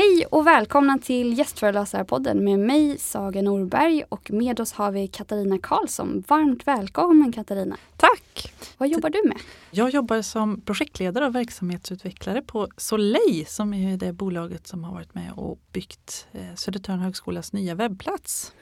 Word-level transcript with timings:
Hej 0.00 0.26
och 0.30 0.46
välkomna 0.46 0.98
till 0.98 1.38
Gästföreläsarpodden 1.38 2.44
med 2.44 2.58
mig 2.58 2.98
Saga 2.98 3.42
Norberg 3.42 4.04
och 4.08 4.30
med 4.30 4.60
oss 4.60 4.72
har 4.72 4.92
vi 4.92 5.08
Katarina 5.08 5.58
Karlsson. 5.58 6.24
Varmt 6.28 6.66
välkommen 6.66 7.32
Katarina! 7.32 7.76
Tack! 7.96 8.54
Vad 8.78 8.88
jobbar 8.88 9.10
du 9.10 9.28
med? 9.28 9.38
Jag 9.70 9.90
jobbar 9.90 10.22
som 10.22 10.60
projektledare 10.60 11.26
och 11.26 11.34
verksamhetsutvecklare 11.34 12.42
på 12.42 12.68
Soleil 12.76 13.46
som 13.46 13.74
är 13.74 13.96
det 13.96 14.12
bolaget 14.12 14.66
som 14.66 14.84
har 14.84 14.94
varit 14.94 15.14
med 15.14 15.32
och 15.36 15.58
byggt 15.72 16.26
eh, 16.32 16.54
Södertörn 16.54 16.98
högskolas 16.98 17.52
nya 17.52 17.74
webbplats. 17.74 18.52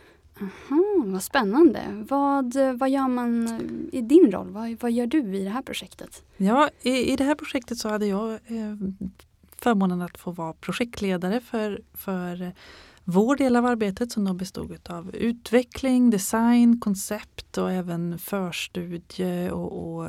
Aha, 0.40 1.04
vad 1.04 1.22
spännande! 1.22 2.04
Vad, 2.08 2.56
vad 2.74 2.90
gör 2.90 3.08
man 3.08 3.60
i 3.92 4.00
din 4.00 4.32
roll? 4.32 4.50
Vad, 4.50 4.76
vad 4.80 4.92
gör 4.92 5.06
du 5.06 5.36
i 5.36 5.44
det 5.44 5.50
här 5.50 5.62
projektet? 5.62 6.22
Ja, 6.36 6.70
i, 6.82 7.12
i 7.12 7.16
det 7.16 7.24
här 7.24 7.34
projektet 7.34 7.78
så 7.78 7.88
hade 7.88 8.06
jag 8.06 8.30
eh, 8.32 8.76
förmånen 9.60 10.02
att 10.02 10.18
få 10.18 10.30
vara 10.30 10.52
projektledare 10.52 11.40
för, 11.40 11.80
för 11.94 12.52
vår 13.04 13.36
del 13.36 13.56
av 13.56 13.66
arbetet 13.66 14.12
som 14.12 14.24
då 14.24 14.34
bestod 14.34 14.78
av 14.88 15.14
utveckling, 15.14 16.10
design, 16.10 16.80
koncept 16.80 17.58
och 17.58 17.72
även 17.72 18.18
förstudie 18.18 19.50
och, 19.50 19.96
och 19.96 20.08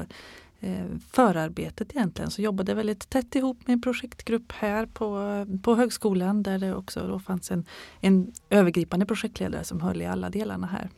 eh, 0.60 0.86
förarbetet 1.12 1.92
egentligen. 1.96 2.32
Så 2.32 2.42
jobbade 2.42 2.74
väldigt 2.74 3.10
tätt 3.10 3.36
ihop 3.36 3.58
med 3.68 3.74
en 3.74 3.82
projektgrupp 3.82 4.52
här 4.52 4.86
på, 4.86 5.46
på 5.64 5.76
högskolan 5.76 6.44
där 6.44 6.60
det 6.60 6.76
också 6.76 7.08
då 7.08 7.20
fanns 7.20 7.52
en, 7.52 7.66
en 8.00 8.32
övergripande 8.50 9.06
projektledare 9.06 9.64
som 9.64 9.82
höll 9.82 10.02
i 10.02 10.06
alla 10.06 10.30
delarna 10.30 10.68
här. 10.68 10.90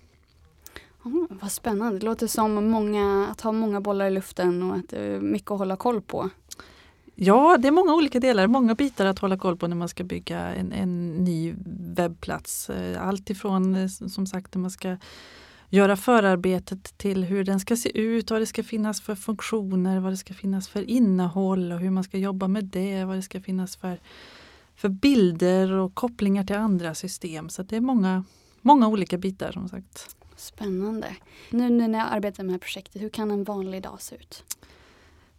Oh, 1.04 1.26
vad 1.30 1.52
spännande, 1.52 2.00
det 2.00 2.06
låter 2.06 2.28
som 2.28 2.70
många, 2.70 3.28
att 3.32 3.42
ha 3.42 3.52
många 3.52 3.82
bollar 3.82 4.08
i 4.08 4.12
luften 4.12 4.64
och 4.64 4.76
att 4.76 4.90
det 4.90 5.00
är 5.00 5.20
mycket 5.20 5.52
att 5.52 5.58
hålla 5.58 5.76
koll 5.76 6.02
på. 6.02 6.30
Ja, 7.16 7.58
det 7.58 7.68
är 7.68 7.72
många 7.72 7.94
olika 7.94 8.20
delar, 8.20 8.48
många 8.48 8.76
bitar 8.76 9.06
att 9.06 9.20
hålla 9.20 9.38
koll 9.38 9.58
på 9.58 9.68
när 9.68 9.76
man 9.76 9.90
ska 9.90 10.04
bygga 10.04 10.40
en, 10.40 10.72
en 10.72 11.10
ny 11.24 11.56
webbplats. 11.96 12.70
Eh, 12.70 13.08
allt 13.08 13.30
ifrån 13.30 13.76
eh, 13.76 13.88
som 13.88 14.28
sagt 14.28 14.56
när 14.56 14.62
man 14.62 14.72
ska 14.72 14.98
göra 15.70 15.98
förarbetet 15.98 16.98
till 16.98 17.24
hur 17.24 17.44
den 17.44 17.60
ska 17.60 17.76
se 17.76 18.00
ut, 18.00 18.32
vad 18.32 18.42
det 18.42 18.46
ska 18.46 18.64
finnas 18.64 19.02
för 19.02 19.16
funktioner, 19.16 20.00
vad 20.00 20.12
det 20.12 20.18
ska 20.18 20.34
finnas 20.34 20.68
för 20.68 20.90
innehåll 20.90 21.72
och 21.72 21.80
hur 21.80 21.90
man 21.90 22.04
ska 22.04 22.18
jobba 22.18 22.48
med 22.48 22.66
det, 22.66 23.06
vad 23.06 23.16
det 23.16 23.22
ska 23.22 23.42
finnas 23.42 23.76
för, 23.76 24.00
för 24.76 24.90
bilder 24.90 25.72
och 25.72 25.96
kopplingar 25.96 26.44
till 26.44 26.56
andra 26.56 26.96
system. 26.96 27.50
Så 27.50 27.64
det 27.64 27.76
är 27.76 27.82
många, 27.82 28.24
många 28.62 28.88
olika 28.88 29.18
bitar 29.18 29.52
som 29.52 29.70
sagt. 29.70 30.16
Spännande. 30.36 31.16
Nu 31.50 31.70
när 31.70 31.88
ni 31.88 31.98
arbetar 31.98 32.44
med 32.44 32.50
det 32.50 32.54
här 32.54 32.60
projektet, 32.60 33.02
hur 33.02 33.10
kan 33.10 33.32
en 33.32 33.44
vanlig 33.44 33.84
dag 33.84 34.02
se 34.02 34.16
ut? 34.16 34.44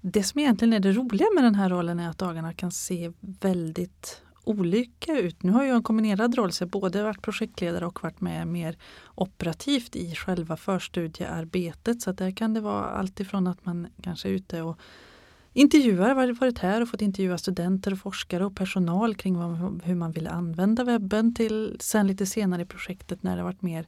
Det 0.05 0.23
som 0.23 0.41
egentligen 0.41 0.73
är 0.73 0.81
det 0.81 0.93
roliga 0.93 1.27
med 1.35 1.45
den 1.45 1.55
här 1.55 1.71
rollen 1.71 2.01
är 2.01 2.09
att 2.09 2.19
dagarna 2.19 2.53
kan 2.53 2.71
se 2.71 3.13
väldigt 3.21 4.23
olika 4.45 5.19
ut. 5.19 5.43
Nu 5.43 5.53
har 5.53 5.65
jag 5.65 5.77
en 5.77 5.83
kombinerad 5.83 6.35
roll, 6.35 6.53
så 6.53 6.63
jag 6.63 6.69
både 6.69 7.03
varit 7.03 7.23
projektledare 7.23 7.87
och 7.87 8.03
varit 8.03 8.21
med 8.21 8.47
mer 8.47 8.77
operativt 9.15 9.97
i 9.97 10.15
själva 10.15 10.57
förstudiearbetet. 10.57 12.03
Så 12.03 12.13
där 12.13 12.31
kan 12.31 12.55
det 12.55 12.61
vara 12.61 12.85
allt 12.85 13.21
ifrån 13.21 13.47
att 13.47 13.67
man 13.67 13.87
kanske 14.03 14.29
är 14.29 14.33
ute 14.33 14.63
och 14.63 14.79
intervjuar, 15.53 16.33
varit 16.33 16.59
här 16.59 16.81
och 16.81 16.89
fått 16.89 17.03
intervjua 17.03 17.39
studenter, 17.39 17.93
och 17.93 17.99
forskare 17.99 18.45
och 18.45 18.57
personal 18.57 19.15
kring 19.15 19.37
hur 19.85 19.95
man 19.95 20.13
vill 20.13 20.29
använda 20.29 20.85
webben 20.85 21.35
till 21.35 21.77
sen 21.81 22.07
lite 22.07 22.27
senare 22.27 22.63
i 22.63 22.67
projektet 22.67 23.23
när 23.23 23.37
det 23.37 23.43
varit 23.43 23.63
mer 23.63 23.87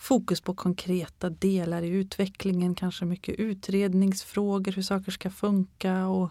fokus 0.00 0.40
på 0.40 0.54
konkreta 0.54 1.30
delar 1.30 1.82
i 1.82 1.88
utvecklingen, 1.88 2.74
kanske 2.74 3.04
mycket 3.04 3.34
utredningsfrågor, 3.34 4.72
hur 4.72 4.82
saker 4.82 5.12
ska 5.12 5.30
funka 5.30 6.06
och 6.06 6.30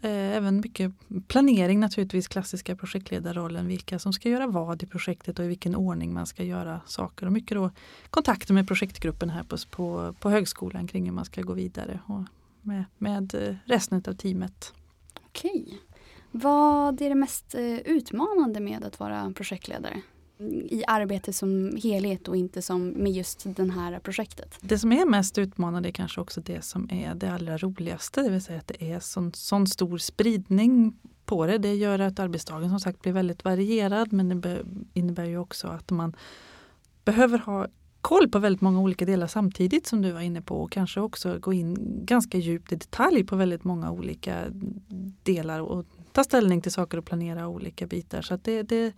eh, 0.00 0.36
även 0.36 0.60
mycket 0.60 0.92
planering 1.28 1.80
naturligtvis, 1.80 2.28
klassiska 2.28 2.76
projektledarrollen, 2.76 3.66
vilka 3.66 3.98
som 3.98 4.12
ska 4.12 4.28
göra 4.28 4.46
vad 4.46 4.82
i 4.82 4.86
projektet 4.86 5.38
och 5.38 5.44
i 5.44 5.48
vilken 5.48 5.76
ordning 5.76 6.12
man 6.12 6.26
ska 6.26 6.44
göra 6.44 6.80
saker. 6.86 7.26
Och 7.26 7.32
mycket 7.32 7.56
då 7.56 7.70
kontakter 8.10 8.54
med 8.54 8.68
projektgruppen 8.68 9.30
här 9.30 9.42
på, 9.42 9.56
på, 9.70 10.14
på 10.20 10.30
högskolan 10.30 10.86
kring 10.86 11.04
hur 11.04 11.12
man 11.12 11.24
ska 11.24 11.42
gå 11.42 11.52
vidare 11.52 12.00
och 12.06 12.22
med, 12.62 12.84
med 12.98 13.34
eh, 13.34 13.56
resten 13.64 14.02
av 14.06 14.12
teamet. 14.12 14.72
Okej. 15.26 15.80
Vad 16.30 17.02
är 17.02 17.08
det 17.08 17.14
mest 17.14 17.54
eh, 17.54 17.78
utmanande 17.78 18.60
med 18.60 18.84
att 18.84 19.00
vara 19.00 19.32
projektledare? 19.36 20.02
I 20.48 20.84
arbetet 20.86 21.36
som 21.36 21.78
helhet 21.82 22.28
och 22.28 22.36
inte 22.36 22.62
som 22.62 22.88
med 22.88 23.12
just 23.12 23.46
det 23.56 23.72
här 23.72 23.98
projektet. 23.98 24.58
Det 24.60 24.78
som 24.78 24.92
är 24.92 25.06
mest 25.06 25.38
utmanande 25.38 25.88
är 25.88 25.92
kanske 25.92 26.20
också 26.20 26.40
det 26.40 26.64
som 26.64 26.88
är 26.92 27.14
det 27.14 27.32
allra 27.32 27.58
roligaste, 27.58 28.22
det 28.22 28.30
vill 28.30 28.42
säga 28.42 28.58
att 28.58 28.68
det 28.68 28.92
är 28.92 29.00
sån, 29.00 29.32
sån 29.32 29.66
stor 29.66 29.98
spridning 29.98 30.98
på 31.24 31.46
det. 31.46 31.58
Det 31.58 31.74
gör 31.74 31.98
att 31.98 32.18
arbetsdagen 32.18 32.68
som 32.70 32.80
sagt 32.80 33.02
blir 33.02 33.12
väldigt 33.12 33.44
varierad 33.44 34.12
men 34.12 34.40
det 34.40 34.62
innebär 34.94 35.24
ju 35.24 35.38
också 35.38 35.68
att 35.68 35.90
man 35.90 36.16
behöver 37.04 37.38
ha 37.38 37.66
koll 38.00 38.28
på 38.28 38.38
väldigt 38.38 38.60
många 38.60 38.80
olika 38.80 39.04
delar 39.04 39.26
samtidigt 39.26 39.86
som 39.86 40.02
du 40.02 40.12
var 40.12 40.20
inne 40.20 40.42
på 40.42 40.62
och 40.62 40.72
kanske 40.72 41.00
också 41.00 41.38
gå 41.38 41.52
in 41.52 41.76
ganska 42.04 42.38
djupt 42.38 42.72
i 42.72 42.76
detalj 42.76 43.24
på 43.24 43.36
väldigt 43.36 43.64
många 43.64 43.90
olika 43.90 44.44
delar 45.22 45.60
och 45.60 45.86
ta 46.12 46.24
ställning 46.24 46.60
till 46.60 46.72
saker 46.72 46.98
och 46.98 47.04
planera 47.04 47.48
olika 47.48 47.86
bitar. 47.86 48.22
Så 48.22 48.38
det, 48.42 48.62
det 48.62 48.92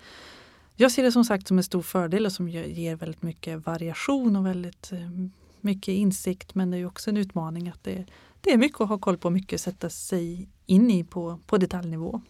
jag 0.77 0.93
ser 0.93 1.03
det 1.03 1.13
som 1.13 1.25
sagt 1.25 1.49
som 1.49 1.59
en 1.59 1.65
stor 1.65 1.83
fördel 1.83 2.27
och 2.27 2.33
som 2.33 2.49
ger 2.49 2.97
väldigt 2.97 3.23
mycket 3.23 3.67
variation 3.67 4.37
och 4.37 4.47
väldigt 4.47 4.93
eh, 4.93 5.11
mycket 5.61 5.93
insikt. 5.93 6.55
Men 6.55 6.71
det 6.71 6.79
är 6.79 6.87
också 6.87 7.11
en 7.11 7.17
utmaning 7.17 7.69
att 7.69 7.85
det, 7.85 8.07
det 8.41 8.53
är 8.53 8.59
mycket 8.59 8.81
att 8.81 8.89
ha 8.89 8.99
koll 8.99 9.19
på, 9.19 9.31
mycket 9.31 9.55
att 9.55 9.61
sätta 9.61 9.91
sig 9.91 10.49
in 10.67 10.91
i 10.91 11.05
på, 11.05 11.39
på 11.47 11.59
detaljnivå. 11.59 12.21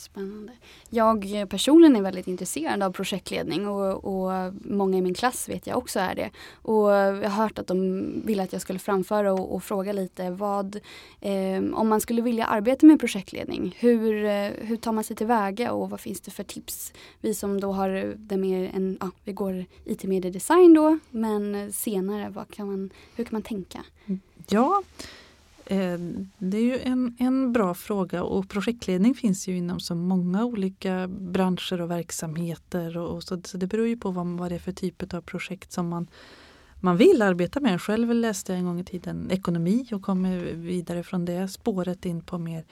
Spännande. 0.00 0.52
Jag 0.90 1.46
personligen 1.48 1.96
är 1.96 2.02
väldigt 2.02 2.26
intresserad 2.26 2.82
av 2.82 2.92
projektledning 2.92 3.68
och, 3.68 4.04
och, 4.04 4.54
många 4.60 4.98
i 4.98 5.00
min 5.00 5.14
klass 5.14 5.48
vet 5.48 5.66
jag 5.66 5.78
också 5.78 6.00
är 6.00 6.14
det. 6.14 6.30
Och 6.62 6.90
jag 6.90 7.30
har 7.30 7.42
hört 7.42 7.58
att 7.58 7.66
de 7.66 8.04
ville 8.24 8.42
att 8.42 8.52
jag 8.52 8.62
skulle 8.62 8.78
framföra 8.78 9.32
och, 9.32 9.54
och 9.54 9.64
fråga 9.64 9.92
lite 9.92 10.30
vad, 10.30 10.76
eh, 11.20 11.62
om 11.74 11.88
man 11.88 12.00
skulle 12.00 12.22
vilja 12.22 12.46
arbeta 12.46 12.86
med 12.86 13.00
projektledning, 13.00 13.76
hur, 13.78 14.24
eh, 14.24 14.50
hur 14.60 14.76
tar 14.76 14.92
man 14.92 15.04
sig 15.04 15.16
tillväga 15.16 15.72
och 15.72 15.90
vad 15.90 16.00
finns 16.00 16.20
det 16.20 16.30
för 16.30 16.44
tips? 16.44 16.92
Vi 17.20 17.34
som 17.34 17.60
då 17.60 17.72
har 17.72 18.14
det 18.16 18.36
mer 18.36 18.70
en, 18.74 18.98
ja, 19.00 19.10
vi 19.24 19.32
går 19.32 19.64
it-mediedesign 19.84 20.74
då, 20.74 20.98
men 21.10 21.72
senare, 21.72 22.30
vad 22.30 22.50
kan 22.50 22.66
man, 22.66 22.90
hur 23.16 23.24
kan 23.24 23.32
man 23.32 23.42
tänka? 23.42 23.84
Ja, 24.48 24.82
Ehm, 25.72 26.30
det 26.38 26.56
är 26.56 26.62
ju 26.62 26.78
en, 26.78 27.16
en 27.18 27.52
bra 27.52 27.74
fråga 27.74 28.22
och 28.22 28.48
projektledning 28.48 29.14
finns 29.14 29.48
ju 29.48 29.56
inom 29.56 29.80
så 29.80 29.94
många 29.94 30.44
olika 30.44 31.08
branscher 31.08 31.80
och 31.80 31.90
verksamheter. 31.90 32.96
Och, 32.96 33.14
och 33.14 33.22
så, 33.22 33.40
så, 33.44 33.56
det 33.56 33.66
beror 33.66 33.86
ju 33.86 33.96
på 33.96 34.10
vad, 34.10 34.26
vad 34.26 34.50
det 34.50 34.54
är 34.54 34.58
för 34.58 34.72
typ 34.72 35.14
av 35.14 35.20
projekt 35.20 35.72
som 35.72 35.88
man, 35.88 36.06
man 36.80 36.96
vill 36.96 37.22
arbeta 37.22 37.60
med. 37.60 37.82
Själv 37.82 38.14
läste 38.14 38.52
jag 38.52 38.58
en 38.58 38.64
gång 38.64 38.80
i 38.80 38.84
tiden 38.84 39.30
ekonomi 39.30 39.88
och 39.92 40.02
kom 40.02 40.40
vidare 40.54 41.02
från 41.02 41.24
det 41.24 41.48
spåret 41.48 42.04
in 42.04 42.20
på 42.20 42.38
mer 42.38 42.64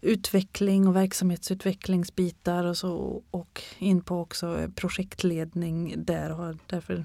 utveckling 0.00 0.88
och 0.88 0.96
verksamhetsutvecklingsbitar 0.96 2.64
och 2.64 2.76
så 2.76 3.22
och 3.30 3.62
in 3.78 4.00
på 4.00 4.20
också 4.20 4.70
projektledning 4.74 5.94
där 6.04 6.30
och 6.30 6.36
har 6.36 6.58
därför 6.66 7.04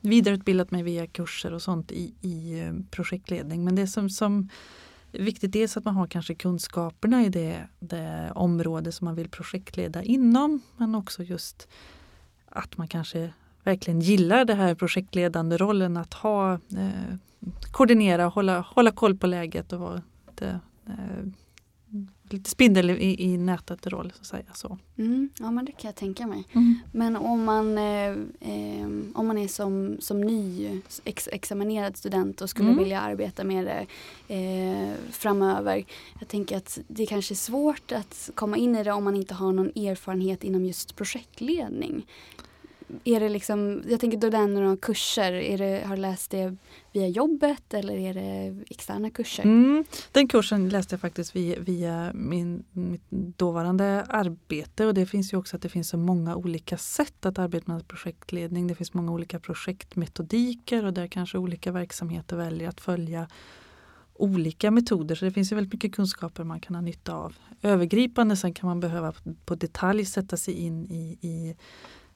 vidareutbildat 0.00 0.70
mig 0.70 0.82
via 0.82 1.06
kurser 1.06 1.52
och 1.52 1.62
sånt 1.62 1.92
i, 1.92 2.14
i 2.20 2.60
eh, 2.60 2.72
projektledning. 2.90 3.64
Men 3.64 3.76
det 3.76 3.86
som, 3.86 4.10
som 4.10 4.48
är 5.12 5.22
viktigt 5.22 5.56
är 5.56 5.78
att 5.78 5.84
man 5.84 5.94
har 5.94 6.06
kanske 6.06 6.34
kunskaperna 6.34 7.22
i 7.22 7.28
det, 7.28 7.68
det 7.78 8.32
område 8.34 8.92
som 8.92 9.04
man 9.04 9.14
vill 9.14 9.28
projektleda 9.28 10.02
inom. 10.02 10.60
Men 10.76 10.94
också 10.94 11.22
just 11.22 11.68
att 12.46 12.76
man 12.76 12.88
kanske 12.88 13.32
verkligen 13.64 14.00
gillar 14.00 14.44
det 14.44 14.54
här 14.54 14.74
projektledande 14.74 15.56
rollen 15.56 15.96
att 15.96 16.14
ha 16.14 16.52
eh, 16.52 17.16
koordinera, 17.70 18.24
hålla, 18.24 18.60
hålla 18.60 18.90
koll 18.90 19.16
på 19.16 19.26
läget 19.26 19.72
och 19.72 19.80
vara 19.80 20.02
det, 20.34 20.60
eh, 20.86 21.26
lite 22.32 22.50
spindel 22.50 22.90
i, 22.90 23.24
i 23.24 23.38
nätet 23.38 23.86
roll. 23.86 24.12
Så 24.14 24.20
att 24.20 24.26
säga, 24.26 24.54
så. 24.54 24.78
Mm, 24.98 25.28
ja 25.38 25.50
men 25.50 25.64
det 25.64 25.72
kan 25.72 25.88
jag 25.88 25.96
tänka 25.96 26.26
mig. 26.26 26.44
Mm. 26.52 26.78
Men 26.92 27.16
om 27.16 27.44
man, 27.44 27.78
eh, 27.78 28.10
eh, 28.40 28.88
om 29.14 29.26
man 29.26 29.38
är 29.38 29.48
som, 29.48 29.96
som 30.00 30.20
ny 30.20 30.70
ex, 31.04 31.28
examinerad 31.32 31.96
student 31.96 32.40
och 32.40 32.50
skulle 32.50 32.68
mm. 32.68 32.78
vilja 32.78 33.00
arbeta 33.00 33.44
med 33.44 33.64
det 33.66 33.86
eh, 34.34 34.94
framöver. 35.10 35.84
Jag 36.18 36.28
tänker 36.28 36.56
att 36.56 36.78
det 36.88 37.06
kanske 37.06 37.34
är 37.34 37.36
svårt 37.36 37.92
att 37.92 38.30
komma 38.34 38.56
in 38.56 38.76
i 38.76 38.84
det 38.84 38.92
om 38.92 39.04
man 39.04 39.16
inte 39.16 39.34
har 39.34 39.52
någon 39.52 39.68
erfarenhet 39.68 40.44
inom 40.44 40.64
just 40.64 40.96
projektledning 40.96 42.06
är 43.04 43.20
det 43.20 43.28
liksom, 43.28 43.82
jag 43.88 44.00
tänker 44.00 44.18
då 44.18 44.30
det 44.30 44.36
är 44.36 44.46
några 44.46 44.76
kurser, 44.76 45.32
är 45.32 45.58
det, 45.58 45.84
har 45.86 45.96
du 45.96 46.02
läst 46.02 46.30
det 46.30 46.56
via 46.92 47.08
jobbet 47.08 47.74
eller 47.74 47.96
är 47.96 48.14
det 48.14 48.62
externa 48.70 49.10
kurser? 49.10 49.42
Mm, 49.42 49.84
den 50.12 50.28
kursen 50.28 50.68
läste 50.68 50.94
jag 50.94 51.00
faktiskt 51.00 51.36
via, 51.36 51.60
via 51.60 52.10
min, 52.14 52.64
mitt 52.72 53.10
dåvarande 53.10 54.04
arbete 54.08 54.86
och 54.86 54.94
det 54.94 55.06
finns 55.06 55.32
ju 55.32 55.36
också 55.36 55.56
att 55.56 55.62
det 55.62 55.68
finns 55.68 55.88
så 55.88 55.96
många 55.96 56.36
olika 56.36 56.78
sätt 56.78 57.26
att 57.26 57.38
arbeta 57.38 57.72
med 57.72 57.88
projektledning. 57.88 58.66
Det 58.66 58.74
finns 58.74 58.94
många 58.94 59.12
olika 59.12 59.40
projektmetodiker 59.40 60.84
och 60.84 60.92
där 60.92 61.06
kanske 61.06 61.38
olika 61.38 61.72
verksamheter 61.72 62.36
väljer 62.36 62.68
att 62.68 62.80
följa 62.80 63.28
olika 64.20 64.70
metoder 64.70 65.14
så 65.14 65.24
det 65.24 65.30
finns 65.30 65.52
ju 65.52 65.56
väldigt 65.56 65.72
mycket 65.72 65.94
kunskaper 65.94 66.44
man 66.44 66.60
kan 66.60 66.74
ha 66.74 66.82
nytta 66.82 67.14
av. 67.14 67.34
Övergripande 67.62 68.36
sen 68.36 68.54
kan 68.54 68.68
man 68.68 68.80
behöva 68.80 69.12
på 69.44 69.54
detalj 69.54 70.04
sätta 70.04 70.36
sig 70.36 70.54
in 70.54 70.86
i, 70.86 71.18
i 71.20 71.56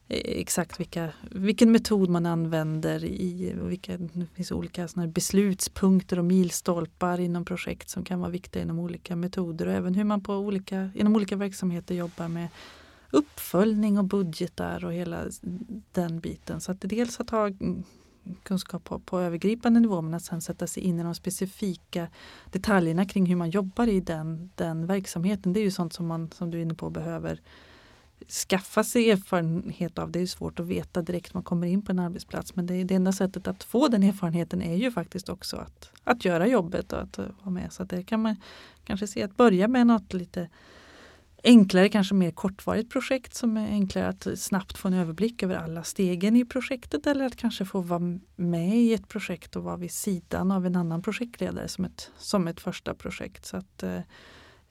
Eh, 0.07 0.39
exakt 0.39 0.79
vilka, 0.79 1.09
vilken 1.31 1.71
metod 1.71 2.09
man 2.09 2.25
använder 2.25 3.03
i 3.03 3.55
vilka, 3.61 3.97
det 3.97 4.25
finns 4.33 4.51
olika 4.51 4.87
såna 4.87 5.07
beslutspunkter 5.07 6.19
och 6.19 6.25
milstolpar 6.25 7.19
inom 7.19 7.45
projekt 7.45 7.89
som 7.89 8.03
kan 8.03 8.19
vara 8.19 8.31
viktiga 8.31 8.63
inom 8.63 8.79
olika 8.79 9.15
metoder 9.15 9.67
och 9.67 9.73
även 9.73 9.93
hur 9.93 10.03
man 10.03 10.23
på 10.23 10.33
olika, 10.33 10.89
inom 10.95 11.15
olika 11.15 11.35
verksamheter 11.35 11.95
jobbar 11.95 12.27
med 12.27 12.47
uppföljning 13.11 13.97
och 13.97 14.05
budgetar 14.05 14.85
och 14.85 14.93
hela 14.93 15.25
den 15.91 16.19
biten. 16.19 16.61
Så 16.61 16.71
att 16.71 16.77
dels 16.81 17.19
att 17.19 17.29
ha 17.29 17.47
mm, 17.47 17.83
kunskap 18.43 18.83
på, 18.83 18.99
på 18.99 19.19
övergripande 19.19 19.79
nivå 19.79 20.01
men 20.01 20.13
att 20.13 20.23
sen 20.23 20.41
sätta 20.41 20.67
sig 20.67 20.83
in 20.83 20.99
i 20.99 21.03
de 21.03 21.15
specifika 21.15 22.07
detaljerna 22.51 23.05
kring 23.05 23.25
hur 23.25 23.35
man 23.35 23.49
jobbar 23.49 23.87
i 23.87 23.99
den, 23.99 24.49
den 24.55 24.87
verksamheten. 24.87 25.53
Det 25.53 25.59
är 25.59 25.63
ju 25.63 25.71
sånt 25.71 25.93
som 25.93 26.07
man, 26.07 26.31
som 26.31 26.51
du 26.51 26.57
är 26.57 26.61
inne 26.61 26.73
på, 26.73 26.89
behöver 26.89 27.41
skaffa 28.29 28.83
sig 28.83 29.11
erfarenhet 29.11 29.99
av. 29.99 30.11
Det 30.11 30.19
är 30.19 30.25
svårt 30.25 30.59
att 30.59 30.65
veta 30.65 31.01
direkt 31.01 31.33
när 31.33 31.37
man 31.37 31.43
kommer 31.43 31.67
in 31.67 31.81
på 31.81 31.91
en 31.91 31.99
arbetsplats 31.99 32.55
men 32.55 32.65
det, 32.65 32.83
det 32.83 32.95
enda 32.95 33.11
sättet 33.11 33.47
att 33.47 33.63
få 33.63 33.87
den 33.87 34.03
erfarenheten 34.03 34.61
är 34.61 34.75
ju 34.75 34.91
faktiskt 34.91 35.29
också 35.29 35.57
att, 35.57 35.91
att 36.03 36.25
göra 36.25 36.47
jobbet 36.47 36.93
och 36.93 37.01
att 37.01 37.17
vara 37.17 37.49
med. 37.49 37.73
Så 37.73 37.83
det 37.83 38.03
kan 38.03 38.21
man 38.21 38.35
kanske 38.83 39.07
se 39.07 39.23
att 39.23 39.37
börja 39.37 39.67
med 39.67 39.87
något 39.87 40.13
lite 40.13 40.49
enklare, 41.45 41.89
kanske 41.89 42.15
mer 42.15 42.31
kortvarigt 42.31 42.91
projekt 42.91 43.33
som 43.33 43.57
är 43.57 43.67
enklare 43.67 44.07
att 44.07 44.27
snabbt 44.39 44.77
få 44.77 44.87
en 44.87 44.93
överblick 44.93 45.43
över 45.43 45.55
alla 45.55 45.83
stegen 45.83 46.35
i 46.35 46.45
projektet 46.45 47.07
eller 47.07 47.25
att 47.25 47.35
kanske 47.35 47.65
få 47.65 47.81
vara 47.81 48.19
med 48.35 48.77
i 48.77 48.93
ett 48.93 49.07
projekt 49.07 49.55
och 49.55 49.63
vara 49.63 49.77
vid 49.77 49.91
sidan 49.91 50.51
av 50.51 50.65
en 50.65 50.75
annan 50.75 51.01
projektledare 51.01 51.67
som 51.67 51.85
ett, 51.85 52.11
som 52.17 52.47
ett 52.47 52.59
första 52.59 52.95
projekt. 52.95 53.45
Så 53.45 53.57
att, 53.57 53.83
eh, 53.83 53.99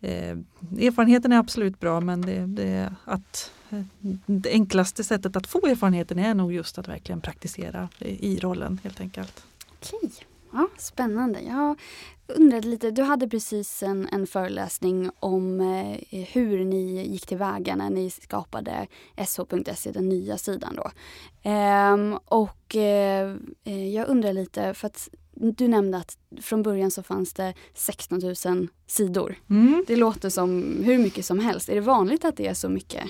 eh, 0.04 0.38
erfarenheten 0.86 1.32
är 1.32 1.38
absolut 1.38 1.80
bra 1.80 2.00
men 2.00 2.20
det, 2.20 2.46
det, 2.46 2.94
att, 3.04 3.52
eh, 3.70 3.80
det 4.26 4.50
enklaste 4.50 5.04
sättet 5.04 5.36
att 5.36 5.46
få 5.46 5.66
erfarenheten 5.66 6.18
är 6.18 6.34
nog 6.34 6.52
just 6.52 6.78
att 6.78 6.88
verkligen 6.88 7.20
praktisera 7.20 7.88
i 7.98 8.38
rollen 8.38 8.80
helt 8.82 9.00
enkelt. 9.00 9.44
Okej, 9.80 10.10
ja, 10.52 10.68
spännande. 10.78 11.40
Jag 11.40 11.76
undrade 12.26 12.68
lite, 12.68 12.90
du 12.90 13.02
hade 13.02 13.28
precis 13.28 13.82
en, 13.82 14.08
en 14.12 14.26
föreläsning 14.26 15.10
om 15.20 15.60
eh, 15.60 16.20
hur 16.32 16.64
ni 16.64 17.06
gick 17.06 17.26
tillväga 17.26 17.76
när 17.76 17.90
ni 17.90 18.10
skapade 18.10 18.86
sh.se, 19.16 19.92
den 19.92 20.08
nya 20.08 20.38
sidan 20.38 20.76
då. 20.76 20.90
Ehm, 21.42 22.18
och 22.24 22.76
eh, 22.76 23.36
eh 23.64 23.94
jag 23.94 24.08
undrar 24.08 24.32
lite, 24.32 24.74
för 24.74 24.86
att 24.86 25.08
du 25.36 25.68
nämnde 25.68 25.98
att 25.98 26.18
från 26.42 26.62
början 26.62 26.90
så 26.90 27.02
fanns 27.02 27.32
det 27.32 27.54
16 27.74 28.20
000 28.46 28.68
sidor. 28.86 29.34
Mm. 29.50 29.84
Det 29.86 29.96
låter 29.96 30.30
som 30.30 30.76
hur 30.84 30.98
mycket 30.98 31.24
som 31.24 31.38
helst. 31.38 31.68
Är 31.68 31.74
det 31.74 31.80
vanligt 31.80 32.24
att 32.24 32.36
det 32.36 32.46
är 32.46 32.54
så 32.54 32.68
mycket? 32.68 33.04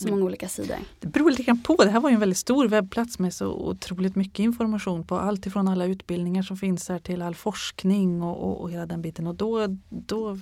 Så 0.00 0.08
många 0.08 0.24
olika 0.24 0.48
sidor. 0.48 0.76
Det 1.00 1.08
beror 1.08 1.30
lite 1.30 1.42
grann 1.42 1.62
på. 1.62 1.76
Det 1.76 1.90
här 1.90 2.00
var 2.00 2.10
ju 2.10 2.14
en 2.14 2.20
väldigt 2.20 2.38
stor 2.38 2.68
webbplats 2.68 3.18
med 3.18 3.34
så 3.34 3.46
otroligt 3.46 4.16
mycket 4.16 4.38
information 4.38 5.06
på 5.06 5.18
allt 5.18 5.46
ifrån 5.46 5.68
alla 5.68 5.84
utbildningar 5.84 6.42
som 6.42 6.56
finns 6.56 6.88
här 6.88 6.98
till 6.98 7.22
all 7.22 7.34
forskning 7.34 8.22
och, 8.22 8.42
och, 8.42 8.60
och 8.60 8.70
hela 8.70 8.86
den 8.86 9.02
biten. 9.02 9.26
Och 9.26 9.34
då, 9.34 9.66
då 9.88 10.38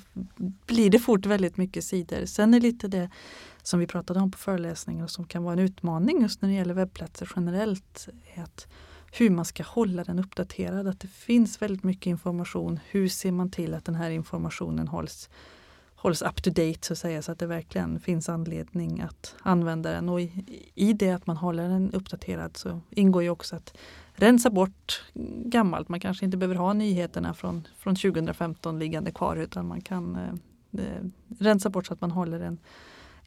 blir 0.66 0.90
det 0.90 0.98
fort 0.98 1.26
väldigt 1.26 1.56
mycket 1.56 1.84
sidor. 1.84 2.26
Sen 2.26 2.54
är 2.54 2.60
lite 2.60 2.88
det 2.88 3.10
som 3.62 3.80
vi 3.80 3.86
pratade 3.86 4.20
om 4.20 4.30
på 4.30 4.38
föreläsningen 4.38 5.04
och 5.04 5.10
som 5.10 5.24
kan 5.24 5.42
vara 5.42 5.52
en 5.52 5.58
utmaning 5.58 6.22
just 6.22 6.42
när 6.42 6.48
det 6.48 6.54
gäller 6.54 6.74
webbplatser 6.74 7.32
generellt 7.36 8.08
att 8.36 8.66
hur 9.12 9.30
man 9.30 9.44
ska 9.44 9.62
hålla 9.62 10.04
den 10.04 10.18
uppdaterad. 10.18 10.86
Att 10.86 11.00
det 11.00 11.08
finns 11.08 11.62
väldigt 11.62 11.84
mycket 11.84 12.06
information. 12.06 12.80
Hur 12.90 13.08
ser 13.08 13.32
man 13.32 13.50
till 13.50 13.74
att 13.74 13.84
den 13.84 13.94
här 13.94 14.10
informationen 14.10 14.88
hålls 14.88 15.28
hålls 16.00 16.22
up 16.22 16.42
to 16.42 16.50
date 16.50 16.78
så 16.80 16.92
att 16.92 16.98
säga 16.98 17.22
så 17.22 17.32
att 17.32 17.38
det 17.38 17.46
verkligen 17.46 18.00
finns 18.00 18.28
anledning 18.28 19.00
att 19.00 19.34
använda 19.42 19.90
den. 19.90 20.08
Och 20.08 20.20
i, 20.20 20.44
i 20.74 20.92
det 20.92 21.10
att 21.10 21.26
man 21.26 21.36
håller 21.36 21.68
den 21.68 21.92
uppdaterad 21.92 22.56
så 22.56 22.80
ingår 22.90 23.22
ju 23.22 23.30
också 23.30 23.56
att 23.56 23.76
rensa 24.12 24.50
bort 24.50 25.04
gammalt. 25.44 25.88
Man 25.88 26.00
kanske 26.00 26.24
inte 26.24 26.36
behöver 26.36 26.54
ha 26.54 26.72
nyheterna 26.72 27.34
från, 27.34 27.68
från 27.78 27.96
2015 27.96 28.78
liggande 28.78 29.10
kvar 29.10 29.36
utan 29.36 29.68
man 29.68 29.80
kan 29.80 30.16
eh, 30.16 30.84
eh, 30.84 31.04
rensa 31.38 31.70
bort 31.70 31.86
så 31.86 31.92
att 31.92 32.00
man 32.00 32.10
håller 32.10 32.40
en, 32.40 32.58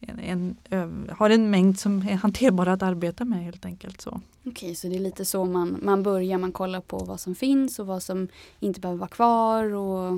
en, 0.08 0.56
en, 0.68 1.10
har 1.18 1.30
en 1.30 1.50
mängd 1.50 1.78
som 1.78 1.98
är 2.08 2.14
hanterbar 2.14 2.66
att 2.66 2.82
arbeta 2.82 3.24
med 3.24 3.44
helt 3.44 3.64
enkelt. 3.64 4.00
så. 4.00 4.20
Okej, 4.44 4.74
så 4.74 4.88
det 4.88 4.94
är 4.96 5.00
lite 5.00 5.24
så 5.24 5.44
man, 5.44 5.80
man 5.82 6.02
börjar, 6.02 6.38
man 6.38 6.52
kollar 6.52 6.80
på 6.80 6.98
vad 6.98 7.20
som 7.20 7.34
finns 7.34 7.78
och 7.78 7.86
vad 7.86 8.02
som 8.02 8.28
inte 8.60 8.80
behöver 8.80 8.98
vara 8.98 9.08
kvar 9.08 9.74
och, 9.74 10.12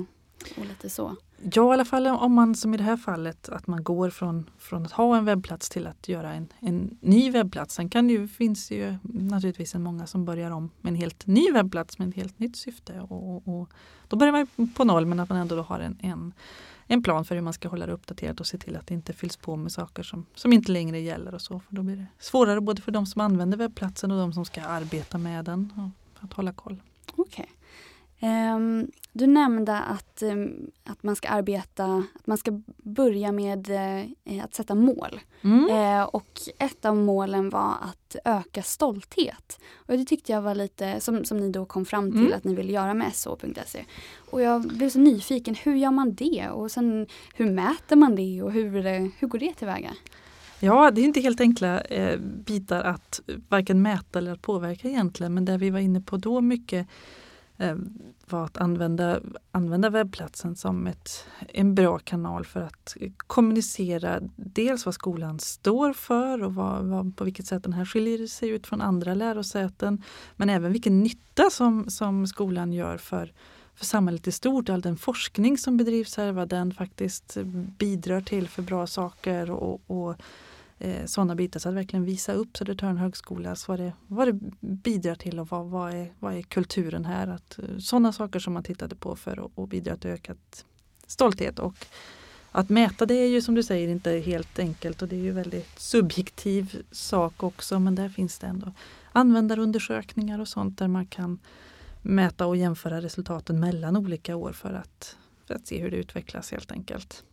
och 0.57 0.65
lite 0.65 0.89
så. 0.89 1.15
Ja, 1.53 1.71
i 1.71 1.73
alla 1.73 1.85
fall 1.85 2.07
om 2.07 2.33
man 2.33 2.55
som 2.55 2.73
i 2.73 2.77
det 2.77 2.83
här 2.83 2.97
fallet 2.97 3.49
att 3.49 3.67
man 3.67 3.83
går 3.83 4.09
från, 4.09 4.49
från 4.57 4.85
att 4.85 4.91
ha 4.91 5.17
en 5.17 5.25
webbplats 5.25 5.69
till 5.69 5.87
att 5.87 6.07
göra 6.07 6.33
en, 6.33 6.47
en 6.59 6.97
ny 7.01 7.31
webbplats. 7.31 7.75
Sen 7.75 7.89
kan 7.89 8.09
ju, 8.09 8.27
finns 8.27 8.67
det 8.67 8.75
ju 8.75 8.95
naturligtvis 9.03 9.75
en 9.75 9.83
många 9.83 10.07
som 10.07 10.25
börjar 10.25 10.51
om 10.51 10.71
med 10.81 10.91
en 10.91 10.95
helt 10.95 11.27
ny 11.27 11.51
webbplats 11.51 11.99
med 11.99 12.09
ett 12.09 12.15
helt 12.15 12.39
nytt 12.39 12.55
syfte. 12.55 12.99
Och, 12.99 13.47
och 13.47 13.69
då 14.07 14.15
börjar 14.17 14.31
man 14.31 14.67
på 14.67 14.83
noll 14.83 15.05
men 15.05 15.19
att 15.19 15.29
man 15.29 15.37
ändå 15.37 15.61
har 15.61 15.79
en, 15.79 15.97
en, 16.01 16.33
en 16.87 17.03
plan 17.03 17.25
för 17.25 17.35
hur 17.35 17.41
man 17.41 17.53
ska 17.53 17.69
hålla 17.69 17.85
det 17.85 17.93
uppdaterat 17.93 18.39
och 18.39 18.47
se 18.47 18.57
till 18.57 18.75
att 18.75 18.87
det 18.87 18.93
inte 18.93 19.13
fylls 19.13 19.37
på 19.37 19.55
med 19.55 19.71
saker 19.71 20.03
som, 20.03 20.25
som 20.35 20.53
inte 20.53 20.71
längre 20.71 20.99
gäller. 20.99 21.33
och 21.33 21.41
så. 21.41 21.59
För 21.59 21.75
Då 21.75 21.83
blir 21.83 21.95
det 21.95 22.05
svårare 22.19 22.61
både 22.61 22.81
för 22.81 22.91
de 22.91 23.05
som 23.05 23.21
använder 23.21 23.57
webbplatsen 23.57 24.11
och 24.11 24.17
de 24.17 24.33
som 24.33 24.45
ska 24.45 24.61
arbeta 24.61 25.17
med 25.17 25.45
den. 25.45 25.73
Och 25.75 26.23
att 26.23 26.33
hålla 26.33 26.53
koll. 26.53 26.81
Okej. 27.15 27.49
Um, 28.21 28.91
du 29.17 29.27
nämnde 29.27 29.77
att, 29.77 30.23
um, 30.23 30.71
att 30.83 31.03
man 31.03 31.15
ska 31.15 31.27
arbeta, 31.27 32.03
att 32.15 32.27
man 32.27 32.37
ska 32.37 32.61
börja 32.77 33.31
med 33.31 33.69
uh, 33.69 34.43
att 34.43 34.55
sätta 34.55 34.75
mål. 34.75 35.19
Mm. 35.41 35.69
Uh, 35.69 36.03
och 36.03 36.39
ett 36.59 36.85
av 36.85 36.97
målen 36.97 37.49
var 37.49 37.73
att 37.81 38.15
öka 38.25 38.63
stolthet. 38.63 39.59
Och 39.75 39.97
det 39.97 40.05
tyckte 40.05 40.31
jag 40.31 40.41
var 40.41 40.55
lite, 40.55 40.99
som, 40.99 41.25
som 41.25 41.37
ni 41.37 41.49
då 41.49 41.65
kom 41.65 41.85
fram 41.85 42.11
till 42.11 42.21
mm. 42.21 42.33
att 42.33 42.43
ni 42.43 42.55
ville 42.55 42.73
göra 42.73 42.93
med 42.93 43.15
so.se. 43.15 43.85
Och 44.31 44.41
jag 44.41 44.61
blev 44.61 44.89
så 44.89 44.99
nyfiken, 44.99 45.55
hur 45.55 45.75
gör 45.75 45.91
man 45.91 46.13
det? 46.13 46.49
Och 46.49 46.71
sen 46.71 47.07
hur 47.35 47.51
mäter 47.51 47.95
man 47.95 48.15
det 48.15 48.41
och 48.41 48.51
hur, 48.51 48.83
hur 49.19 49.27
går 49.27 49.39
det 49.39 49.53
tillväga? 49.53 49.91
Ja, 50.59 50.91
det 50.91 51.01
är 51.01 51.05
inte 51.05 51.21
helt 51.21 51.41
enkla 51.41 51.81
eh, 51.81 52.19
bitar 52.19 52.83
att 52.83 53.21
varken 53.49 53.81
mäta 53.81 54.19
eller 54.19 54.31
att 54.31 54.41
påverka 54.41 54.87
egentligen. 54.87 55.33
Men 55.33 55.45
det 55.45 55.57
vi 55.57 55.69
var 55.69 55.79
inne 55.79 56.01
på 56.01 56.17
då 56.17 56.41
mycket 56.41 56.87
Eh, 56.87 57.24
Ehm, 57.57 57.99
var 58.29 58.45
att 58.45 58.57
använda, 58.57 59.19
använda 59.51 59.89
webbplatsen 59.89 60.55
som 60.55 60.87
ett, 60.87 61.25
en 61.53 61.75
bra 61.75 61.99
kanal 61.99 62.45
för 62.45 62.61
att 62.61 62.95
kommunicera 63.17 64.19
dels 64.35 64.85
vad 64.85 64.95
skolan 64.95 65.39
står 65.39 65.93
för 65.93 66.43
och 66.43 66.55
vad, 66.55 66.85
vad, 66.85 67.17
på 67.17 67.23
vilket 67.23 67.45
sätt 67.45 67.63
den 67.63 67.73
här 67.73 67.85
skiljer 67.85 68.27
sig 68.27 68.49
ut 68.49 68.67
från 68.67 68.81
andra 68.81 69.13
lärosäten. 69.13 70.03
Men 70.35 70.49
även 70.49 70.71
vilken 70.71 71.03
nytta 71.03 71.49
som, 71.49 71.89
som 71.89 72.27
skolan 72.27 72.73
gör 72.73 72.97
för, 72.97 73.33
för 73.75 73.85
samhället 73.85 74.27
i 74.27 74.31
stort. 74.31 74.69
All 74.69 74.81
den 74.81 74.97
forskning 74.97 75.57
som 75.57 75.77
bedrivs 75.77 76.17
här, 76.17 76.31
vad 76.31 76.49
den 76.49 76.73
faktiskt 76.73 77.37
bidrar 77.77 78.21
till 78.21 78.47
för 78.47 78.61
bra 78.61 78.87
saker 78.87 79.51
och, 79.51 79.81
och 79.87 80.15
eh, 80.79 81.05
sådana 81.05 81.35
bitar. 81.35 81.59
Så 81.59 81.69
att 81.69 81.75
verkligen 81.75 82.05
visa 82.05 82.33
upp 82.33 82.57
Södertörn 82.57 82.97
högskola, 82.97 83.55
vad 83.67 83.79
det, 83.79 83.93
vad 84.07 84.27
det 84.27 84.39
bidrar 84.59 85.15
till 85.15 85.39
och 85.39 85.47
vad, 85.47 85.65
vad, 85.65 85.93
är, 85.93 86.13
vad 86.19 86.33
är 86.33 86.41
kulturen 86.41 87.05
här. 87.05 87.27
Att, 87.27 87.59
eh, 87.59 87.77
sådana 87.77 88.13
saker 88.13 88.39
som 88.39 88.53
man 88.53 88.63
tittade 88.63 88.95
på 88.95 89.15
för 89.15 89.45
att, 89.63 89.69
bidra 89.69 89.97
till 89.97 90.09
ökad 90.09 90.37
stolthet. 91.07 91.59
Och 91.59 91.85
att 92.51 92.69
mäta 92.69 93.05
det 93.05 93.13
är 93.13 93.27
ju 93.27 93.41
som 93.41 93.55
du 93.55 93.63
säger 93.63 93.87
inte 93.87 94.11
helt 94.11 94.59
enkelt 94.59 95.01
och 95.01 95.07
det 95.07 95.15
är 95.15 95.23
ju 95.23 95.31
väldigt 95.31 95.79
subjektiv 95.79 96.83
sak 96.91 97.43
också 97.43 97.79
men 97.79 97.95
där 97.95 98.09
finns 98.09 98.39
det 98.39 98.47
ändå 98.47 98.73
användarundersökningar 99.11 100.39
och 100.39 100.47
sånt 100.47 100.77
där 100.77 100.87
man 100.87 101.05
kan 101.05 101.39
mäta 102.01 102.45
och 102.45 102.57
jämföra 102.57 103.01
resultaten 103.01 103.59
mellan 103.59 103.97
olika 103.97 104.35
år 104.35 104.51
för 104.51 104.73
att, 104.73 105.17
för 105.45 105.53
att 105.55 105.67
se 105.67 105.81
hur 105.81 105.91
det 105.91 105.97
utvecklas 105.97 106.51
helt 106.51 106.71
enkelt. 106.71 107.23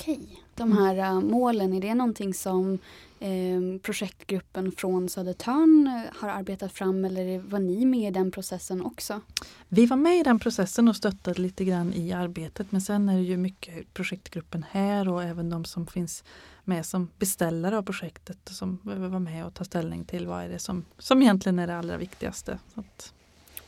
Okej, 0.00 0.42
de 0.54 0.72
här 0.72 1.12
uh, 1.12 1.20
målen, 1.20 1.72
är 1.72 1.80
det 1.80 1.94
någonting 1.94 2.34
som 2.34 2.78
eh, 3.20 3.80
projektgruppen 3.82 4.72
från 4.72 5.08
Södertörn 5.08 5.86
uh, 5.86 6.20
har 6.20 6.28
arbetat 6.28 6.72
fram 6.72 7.04
eller 7.04 7.38
var 7.38 7.58
ni 7.58 7.84
med 7.84 8.08
i 8.08 8.10
den 8.10 8.30
processen 8.30 8.84
också? 8.84 9.20
Vi 9.68 9.86
var 9.86 9.96
med 9.96 10.20
i 10.20 10.22
den 10.22 10.38
processen 10.38 10.88
och 10.88 10.96
stöttade 10.96 11.42
lite 11.42 11.64
grann 11.64 11.92
i 11.92 12.12
arbetet 12.12 12.72
men 12.72 12.80
sen 12.80 13.08
är 13.08 13.16
det 13.16 13.22
ju 13.22 13.36
mycket 13.36 13.94
projektgruppen 13.94 14.64
här 14.70 15.08
och 15.08 15.22
även 15.22 15.50
de 15.50 15.64
som 15.64 15.86
finns 15.86 16.24
med 16.64 16.86
som 16.86 17.10
beställare 17.18 17.78
av 17.78 17.82
projektet 17.82 18.38
som 18.44 18.76
behöver 18.76 19.08
vara 19.08 19.20
med 19.20 19.46
och 19.46 19.54
ta 19.54 19.64
ställning 19.64 20.04
till 20.04 20.26
vad 20.26 20.44
är 20.44 20.48
det 20.48 20.58
som, 20.58 20.84
som 20.98 21.22
egentligen 21.22 21.58
är 21.58 21.66
det 21.66 21.78
allra 21.78 21.96
viktigaste. 21.96 22.58
Så 22.74 22.80
att... 22.80 23.12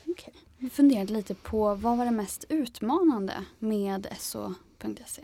okay. 0.06 0.34
Jag 0.58 0.72
funderade 0.72 1.12
lite 1.12 1.34
på 1.34 1.74
vad 1.74 1.98
var 1.98 2.04
det 2.04 2.10
mest 2.10 2.44
utmanande 2.48 3.34
med 3.58 4.06
SO.se? 4.18 5.22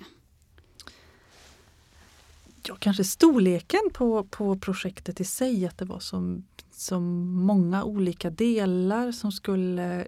Ja, 2.68 2.76
kanske 2.78 3.04
storleken 3.04 3.80
på, 3.94 4.24
på 4.24 4.58
projektet 4.58 5.20
i 5.20 5.24
sig, 5.24 5.66
att 5.66 5.78
det 5.78 5.84
var 5.84 6.00
så, 6.00 6.42
så 6.72 7.00
många 7.00 7.84
olika 7.84 8.30
delar 8.30 9.12
som 9.12 9.32
skulle 9.32 10.06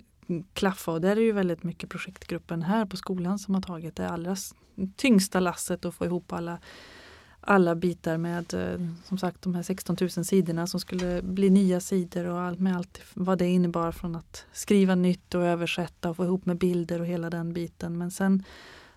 klaffa 0.52 0.92
och 0.92 1.00
där 1.00 1.16
är 1.16 1.20
ju 1.20 1.32
väldigt 1.32 1.62
mycket 1.62 1.90
projektgruppen 1.90 2.62
här 2.62 2.86
på 2.86 2.96
skolan 2.96 3.38
som 3.38 3.54
har 3.54 3.62
tagit 3.62 3.96
det 3.96 4.08
allra 4.08 4.36
tyngsta 4.96 5.40
lasset 5.40 5.84
och 5.84 5.94
få 5.94 6.04
ihop 6.04 6.32
alla 6.32 6.58
alla 7.40 7.74
bitar 7.74 8.18
med 8.18 8.54
eh, 8.54 8.88
som 9.04 9.18
sagt 9.18 9.42
de 9.42 9.54
här 9.54 9.62
16 9.62 9.96
000 10.00 10.10
sidorna 10.10 10.66
som 10.66 10.80
skulle 10.80 11.22
bli 11.22 11.50
nya 11.50 11.80
sidor 11.80 12.24
och 12.24 12.40
allt 12.40 12.58
med 12.58 12.76
allt 12.76 13.00
vad 13.14 13.38
det 13.38 13.46
innebar 13.46 13.92
från 13.92 14.16
att 14.16 14.44
skriva 14.52 14.94
nytt 14.94 15.34
och 15.34 15.42
översätta 15.42 16.10
och 16.10 16.16
få 16.16 16.24
ihop 16.24 16.46
med 16.46 16.58
bilder 16.58 17.00
och 17.00 17.06
hela 17.06 17.30
den 17.30 17.52
biten. 17.52 17.98
Men 17.98 18.10
sen, 18.10 18.44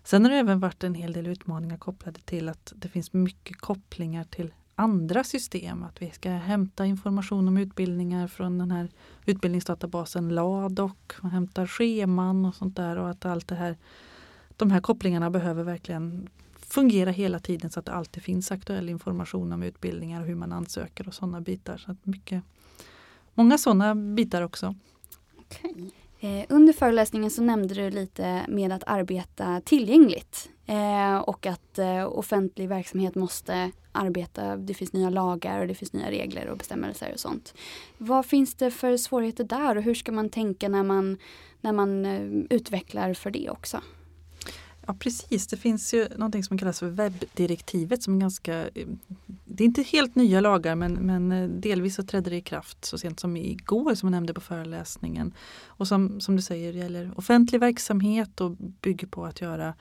sen 0.04 0.24
har 0.24 0.32
det 0.32 0.38
även 0.38 0.60
varit 0.60 0.84
en 0.84 0.96
hel 0.96 1.14
del 1.14 1.28
utmaningar 1.28 1.78
kopplade 1.78 2.20
till 2.20 2.50
att 2.50 2.74
det 2.76 2.88
finns 2.88 3.14
mycket 3.14 3.58
kopplingar 3.58 4.24
till 4.24 4.54
andra 4.76 5.24
system. 5.24 5.84
Att 5.84 6.02
vi 6.02 6.12
ska 6.12 6.30
hämta 6.30 6.86
information 6.86 7.48
om 7.48 7.58
utbildningar 7.58 8.28
från 8.28 8.58
den 8.58 8.72
här 8.72 8.90
utbildningsdatabasen 9.26 10.30
LADOC 10.30 10.92
och 11.22 11.30
hämta 11.30 11.68
scheman 11.68 12.46
och 12.46 12.56
sånt 12.56 12.76
där 12.76 12.98
och 12.98 13.10
att 13.10 13.26
allt 13.26 13.48
det 13.48 13.56
här 13.56 13.78
de 14.58 14.72
här 14.72 14.82
kopplingarna 14.82 15.30
behöver 15.30 15.64
verkligen 15.64 16.30
fungera 16.58 17.12
hela 17.12 17.40
tiden 17.40 17.72
så 17.72 17.80
att 17.80 17.86
det 17.86 17.92
alltid 17.92 18.24
finns 18.24 18.52
aktuell 18.52 18.90
information 18.90 19.54
om 19.54 19.64
utbildningar 19.64 20.22
och 20.22 20.28
hur 20.28 20.36
man 20.36 20.52
ansöker 20.52 21.08
och 21.08 21.14
sådana 21.14 21.42
bitar. 21.42 21.78
Så 21.78 21.92
att 21.92 22.06
mycket, 22.06 22.44
många 23.34 23.58
sådana 23.58 23.96
bitar 23.96 24.42
också. 24.42 24.76
Okay. 25.40 25.92
Eh, 26.24 26.46
under 26.50 26.74
föreläsningen 26.74 27.32
så 27.32 27.42
nämnde 27.42 27.74
du 27.74 27.90
lite 27.90 28.46
med 28.48 28.72
att 28.72 28.84
arbeta 28.88 29.62
tillgängligt 29.62 30.50
eh, 30.66 31.18
och 31.18 31.46
att 31.46 31.80
eh, 31.80 32.18
offentlig 32.18 32.70
verksamhet 32.70 33.16
måste 33.16 33.72
arbeta, 33.92 34.58
det 34.58 34.74
finns 34.74 34.94
nya 34.94 35.10
lagar 35.10 35.62
och 35.62 35.68
det 35.68 35.76
finns 35.76 35.94
nya 35.94 36.12
regler 36.12 36.48
och 36.48 36.58
bestämmelser 36.58 37.12
och 37.14 37.20
sånt. 37.20 37.54
Vad 37.98 38.26
finns 38.26 38.54
det 38.56 38.72
för 38.72 38.98
svårigheter 38.98 39.44
där 39.44 39.78
och 39.78 39.84
hur 39.84 39.96
ska 39.96 40.12
man 40.12 40.30
tänka 40.30 40.70
när 40.70 40.84
man, 40.84 41.18
när 41.62 41.72
man 41.72 42.06
utvecklar 42.50 43.14
för 43.14 43.32
det 43.32 43.50
också? 43.50 43.82
Ja 44.88 44.94
precis, 45.00 45.48
det 45.48 45.58
finns 45.58 45.94
ju 45.94 46.08
någonting 46.10 46.44
som 46.44 46.58
kallas 46.58 46.80
för 46.80 46.88
webbdirektivet 46.90 48.04
som 48.04 48.16
är 48.16 48.20
ganska 48.20 48.70
det 49.54 49.64
är 49.64 49.66
inte 49.66 49.82
helt 49.82 50.16
nya 50.16 50.42
lagar 50.42 50.76
men, 50.76 50.94
men 50.94 51.32
eh, 51.32 51.50
delvis 51.50 51.96
så 51.96 52.04
trädde 52.04 52.30
det 52.30 52.36
i 52.36 52.42
kraft 52.42 52.86
så 52.86 52.98
sent 52.98 53.20
som 53.20 53.38
igår 53.38 53.96
som 53.96 54.08
jag 54.08 54.12
nämnde 54.12 54.34
på 54.34 54.42
föreläsningen. 54.42 55.34
Och 55.66 55.88
som, 55.88 56.20
som 56.22 56.36
du 56.36 56.42
säger 56.42 56.74
gäller 56.74 57.12
offentlig 57.16 57.60
verksamhet 57.60 58.42
och 58.42 58.52
bygger 58.82 59.08
på 59.08 59.26
att 59.26 59.42
göra 59.42 59.74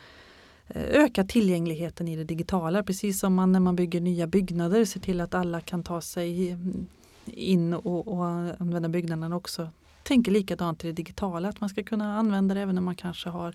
eh, 0.68 0.82
öka 0.82 1.24
tillgängligheten 1.24 2.08
i 2.08 2.16
det 2.16 2.24
digitala. 2.24 2.82
Precis 2.82 3.20
som 3.20 3.34
man 3.34 3.52
när 3.52 3.60
man 3.60 3.76
bygger 3.76 4.00
nya 4.00 4.26
byggnader 4.26 4.84
ser 4.84 5.00
till 5.00 5.20
att 5.20 5.34
alla 5.34 5.60
kan 5.60 5.82
ta 5.82 6.00
sig 6.00 6.50
eh, 6.50 6.58
in 7.24 7.74
och, 7.74 8.08
och 8.08 8.24
använda 8.60 8.88
byggnaden 8.88 9.32
också. 9.32 9.68
Tänker 10.02 10.32
likadant 10.32 10.84
i 10.84 10.86
det 10.86 10.92
digitala, 10.92 11.48
att 11.48 11.60
man 11.60 11.70
ska 11.70 11.82
kunna 11.82 12.18
använda 12.18 12.54
det 12.54 12.60
även 12.60 12.78
om 12.78 12.84
man 12.84 12.96
kanske 12.96 13.28
har 13.28 13.54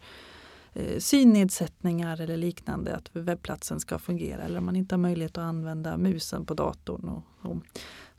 eh, 0.75 0.99
synnedsättningar 0.99 2.21
eller 2.21 2.37
liknande, 2.37 2.95
att 2.95 3.09
webbplatsen 3.13 3.79
ska 3.79 3.99
fungera 3.99 4.41
eller 4.41 4.57
om 4.57 4.65
man 4.65 4.75
inte 4.75 4.95
har 4.95 4.99
möjlighet 4.99 5.37
att 5.37 5.43
använda 5.43 5.97
musen 5.97 6.45
på 6.45 6.53
datorn. 6.53 7.09
Och, 7.09 7.51
och. 7.51 7.57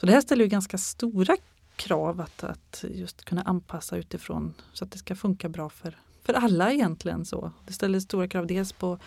Så 0.00 0.06
det 0.06 0.12
här 0.12 0.20
ställer 0.20 0.44
ju 0.44 0.48
ganska 0.48 0.78
stora 0.78 1.36
krav 1.76 2.20
att, 2.20 2.44
att 2.44 2.84
just 2.94 3.24
kunna 3.24 3.42
anpassa 3.42 3.96
utifrån 3.96 4.54
så 4.72 4.84
att 4.84 4.90
det 4.90 4.98
ska 4.98 5.14
funka 5.14 5.48
bra 5.48 5.68
för, 5.68 5.98
för 6.22 6.34
alla 6.34 6.72
egentligen. 6.72 7.24
så. 7.24 7.52
Det 7.66 7.72
ställer 7.72 8.00
stora 8.00 8.28
krav 8.28 8.46
dels 8.46 8.72
på 8.72 8.98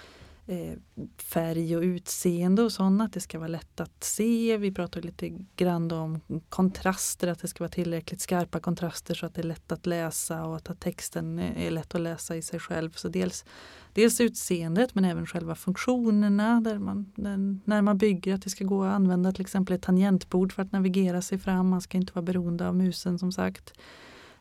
eh, 0.49 0.73
färg 1.17 1.77
och 1.77 1.83
utseende 1.83 2.63
och 2.63 2.71
sådana, 2.71 3.03
att 3.03 3.13
det 3.13 3.19
ska 3.19 3.39
vara 3.39 3.47
lätt 3.47 3.79
att 3.79 4.03
se. 4.03 4.57
Vi 4.57 4.71
pratar 4.71 5.01
lite 5.01 5.29
grann 5.55 5.91
om 5.91 6.21
kontraster, 6.49 7.27
att 7.27 7.39
det 7.39 7.47
ska 7.47 7.63
vara 7.63 7.71
tillräckligt 7.71 8.21
skarpa 8.21 8.59
kontraster 8.59 9.15
så 9.15 9.25
att 9.25 9.35
det 9.35 9.41
är 9.41 9.43
lätt 9.43 9.71
att 9.71 9.85
läsa 9.85 10.45
och 10.45 10.55
att 10.55 10.79
texten 10.79 11.39
är 11.39 11.71
lätt 11.71 11.95
att 11.95 12.01
läsa 12.01 12.35
i 12.35 12.41
sig 12.41 12.59
själv. 12.59 12.91
Så 12.95 13.09
dels, 13.09 13.45
dels 13.93 14.21
utseendet 14.21 14.95
men 14.95 15.05
även 15.05 15.25
själva 15.25 15.55
funktionerna 15.55 16.61
där 16.61 16.79
man, 16.79 17.11
den, 17.15 17.61
när 17.65 17.81
man 17.81 17.97
bygger 17.97 18.33
att 18.33 18.41
det 18.41 18.49
ska 18.49 18.65
gå 18.65 18.83
att 18.83 18.93
använda 18.93 19.31
till 19.31 19.41
exempel 19.41 19.75
ett 19.75 19.81
tangentbord 19.81 20.53
för 20.53 20.61
att 20.61 20.71
navigera 20.71 21.21
sig 21.21 21.39
fram. 21.39 21.69
Man 21.69 21.81
ska 21.81 21.97
inte 21.97 22.13
vara 22.13 22.23
beroende 22.23 22.67
av 22.67 22.75
musen 22.75 23.19
som 23.19 23.31
sagt. 23.31 23.73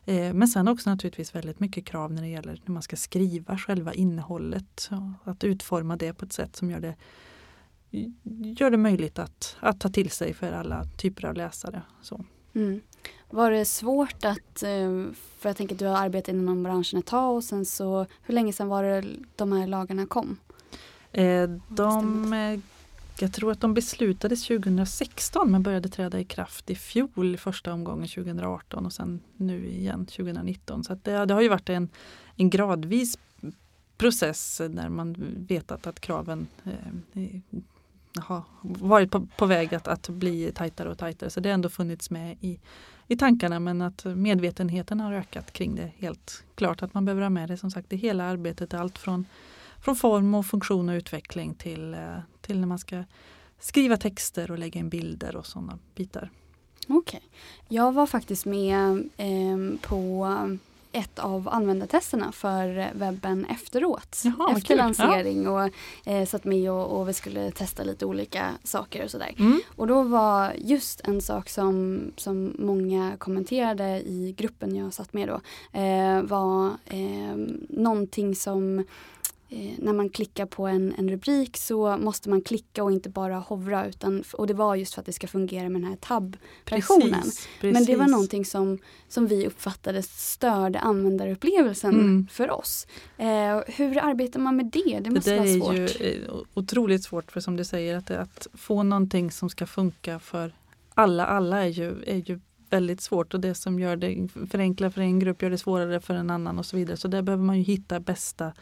Eh, 0.05 0.33
men 0.33 0.47
sen 0.47 0.67
också 0.67 0.89
naturligtvis 0.89 1.35
väldigt 1.35 1.59
mycket 1.59 1.85
krav 1.85 2.13
när 2.13 2.21
det 2.21 2.27
gäller 2.27 2.61
när 2.65 2.73
man 2.73 2.81
ska 2.81 2.95
skriva 2.95 3.57
själva 3.57 3.93
innehållet. 3.93 4.89
Att 5.23 5.43
utforma 5.43 5.95
det 5.95 6.13
på 6.13 6.25
ett 6.25 6.33
sätt 6.33 6.55
som 6.55 6.71
gör 6.71 6.79
det, 6.79 6.95
gör 8.59 8.69
det 8.69 8.77
möjligt 8.77 9.19
att, 9.19 9.57
att 9.59 9.79
ta 9.79 9.89
till 9.89 10.09
sig 10.09 10.33
för 10.33 10.51
alla 10.51 10.85
typer 10.97 11.25
av 11.25 11.35
läsare. 11.35 11.81
Så. 12.01 12.25
Mm. 12.53 12.81
Var 13.29 13.51
det 13.51 13.65
svårt 13.65 14.25
att, 14.25 14.63
eh, 14.63 15.05
för 15.37 15.49
jag 15.49 15.57
tänker 15.57 15.75
att 15.75 15.79
du 15.79 15.85
har 15.85 15.97
arbetat 15.97 16.29
inom 16.35 16.63
branschen 16.63 16.99
ett 16.99 17.05
tag 17.05 17.35
och 17.35 17.43
sen 17.43 17.65
så, 17.65 18.05
hur 18.21 18.33
länge 18.33 18.53
sedan 18.53 18.67
var 18.67 18.83
det 18.83 19.03
de 19.35 19.51
här 19.51 19.67
lagarna 19.67 20.05
kom? 20.05 20.37
Eh, 21.11 21.49
de 21.69 22.33
jag 23.21 23.33
tror 23.33 23.51
att 23.51 23.61
de 23.61 23.73
beslutades 23.73 24.47
2016 24.47 25.51
men 25.51 25.63
började 25.63 25.89
träda 25.89 26.19
i 26.19 26.23
kraft 26.23 26.69
i 26.69 26.75
fjol 26.75 27.37
första 27.37 27.73
omgången 27.73 28.07
2018 28.07 28.85
och 28.85 28.93
sen 28.93 29.19
nu 29.37 29.67
igen 29.67 30.05
2019. 30.05 30.83
Så 30.83 30.97
det, 31.03 31.25
det, 31.25 31.33
har 31.33 31.41
ju 31.41 31.49
varit 31.49 31.69
en, 31.69 31.89
en 32.35 32.49
gradvis 32.49 33.17
process 33.97 34.61
när 34.69 34.89
man 34.89 35.15
vetat 35.47 35.87
att 35.87 35.99
kraven 35.99 36.47
eh, 36.63 37.59
har 38.21 38.43
varit 38.61 39.11
på, 39.11 39.27
på 39.37 39.45
väg 39.45 39.75
att, 39.75 39.87
att 39.87 40.09
bli 40.09 40.51
tajtare 40.55 40.89
och 40.89 40.97
tajtare. 40.97 41.29
Så 41.29 41.39
det 41.39 41.49
har 41.49 41.53
ändå 41.53 41.69
funnits 41.69 42.09
med 42.09 42.37
i, 42.41 42.59
i 43.07 43.17
tankarna 43.17 43.59
men 43.59 43.81
att 43.81 44.05
medvetenheten 44.05 44.99
har 44.99 45.13
ökat 45.13 45.53
kring 45.53 45.75
det. 45.75 45.91
Helt 45.97 46.43
klart 46.55 46.83
att 46.83 46.93
man 46.93 47.05
behöver 47.05 47.21
ha 47.21 47.29
med 47.29 47.49
det 47.49 47.57
som 47.57 47.71
sagt 47.71 47.93
i 47.93 47.95
hela 47.95 48.23
arbetet. 48.23 48.73
Allt 48.73 48.97
från 48.97 49.25
från 49.81 49.95
form 49.95 50.35
och 50.35 50.45
funktion 50.45 50.89
och 50.89 50.93
utveckling 50.93 51.55
till, 51.55 51.93
eh, 51.93 52.17
till 52.41 52.59
när 52.59 52.67
man 52.67 52.79
ska 52.79 53.03
skriva 53.59 53.97
texter 53.97 54.51
och 54.51 54.59
lägga 54.59 54.79
in 54.79 54.89
bilder 54.89 55.35
och 55.35 55.45
sådana 55.45 55.79
bitar. 55.95 56.31
Okej. 56.87 56.97
Okay. 56.97 57.29
Jag 57.67 57.91
var 57.91 58.05
faktiskt 58.07 58.45
med 58.45 59.09
eh, 59.17 59.79
på 59.81 60.27
ett 60.91 61.19
av 61.19 61.49
användartesterna 61.49 62.31
för 62.31 62.89
webben 62.93 63.45
efteråt. 63.45 64.21
Jaha, 64.23 64.53
efter 64.57 64.75
lansering 64.75 65.43
ja. 65.43 65.65
och 65.65 65.71
eh, 66.11 66.25
satt 66.25 66.43
med 66.43 66.71
och, 66.71 66.99
och, 66.99 67.09
vi 67.09 67.13
skulle 67.13 67.51
testa 67.51 67.83
lite 67.83 68.05
olika 68.05 68.51
saker 68.63 69.03
och 69.03 69.11
sådär. 69.11 69.33
Mm. 69.37 69.61
Och 69.75 69.87
då 69.87 70.03
var 70.03 70.53
just 70.57 71.01
en 71.01 71.21
sak 71.21 71.49
som, 71.49 72.01
som 72.17 72.55
många 72.59 73.17
kommenterade 73.17 74.01
i 74.01 74.35
gruppen 74.37 74.75
jag 74.75 74.93
satt 74.93 75.13
med 75.13 75.27
då 75.27 75.41
eh, 75.79 76.21
var 76.21 76.67
eh, 76.85 77.35
någonting 77.69 78.35
som 78.35 78.85
när 79.77 79.93
man 79.93 80.09
klickar 80.09 80.45
på 80.45 80.67
en, 80.67 80.93
en 80.97 81.09
rubrik 81.09 81.57
så 81.57 81.97
måste 81.97 82.29
man 82.29 82.41
klicka 82.41 82.83
och 82.83 82.91
inte 82.91 83.09
bara 83.09 83.35
hovra. 83.35 83.87
Utan, 83.87 84.23
och 84.33 84.47
det 84.47 84.53
var 84.53 84.75
just 84.75 84.93
för 84.93 85.01
att 85.01 85.05
det 85.05 85.13
ska 85.13 85.27
fungera 85.27 85.69
med 85.69 85.81
den 85.81 85.89
här 85.89 85.97
tab-versionen. 85.97 87.23
Men 87.61 87.85
det 87.85 87.95
var 87.95 88.07
någonting 88.07 88.45
som, 88.45 88.79
som 89.07 89.27
vi 89.27 89.47
uppfattade 89.47 90.03
störde 90.03 90.79
användarupplevelsen 90.79 91.93
mm. 91.93 92.27
för 92.31 92.51
oss. 92.51 92.87
Eh, 93.17 93.61
hur 93.67 93.97
arbetar 93.97 94.39
man 94.39 94.55
med 94.55 94.65
det? 94.65 94.99
Det 94.99 95.09
måste 95.09 95.31
det 95.31 95.37
vara 95.37 95.47
svårt. 95.47 95.75
Det 95.75 96.05
är 96.05 96.13
ju 96.13 96.25
eh, 96.25 96.33
otroligt 96.53 97.03
svårt 97.03 97.31
för 97.31 97.39
som 97.39 97.55
du 97.55 97.65
säger 97.65 97.95
att, 97.97 98.11
att 98.11 98.47
få 98.53 98.83
någonting 98.83 99.31
som 99.31 99.49
ska 99.49 99.65
funka 99.65 100.19
för 100.19 100.53
alla. 100.93 101.25
Alla 101.25 101.63
är 101.63 101.69
ju, 101.69 102.03
är 102.03 102.29
ju 102.29 102.39
väldigt 102.69 103.01
svårt 103.01 103.33
och 103.33 103.39
det 103.39 103.55
som 103.55 103.79
gör 103.79 103.95
det 103.95 104.27
förenklar 104.51 104.89
för 104.89 105.01
en 105.01 105.19
grupp 105.19 105.41
gör 105.41 105.49
det 105.49 105.57
svårare 105.57 105.99
för 105.99 106.13
en 106.13 106.29
annan 106.29 106.59
och 106.59 106.65
så 106.65 106.77
vidare. 106.77 106.97
Så 106.97 107.07
där 107.07 107.21
behöver 107.21 107.43
man 107.43 107.57
ju 107.57 107.63
hitta 107.63 107.99
bästa 107.99 108.53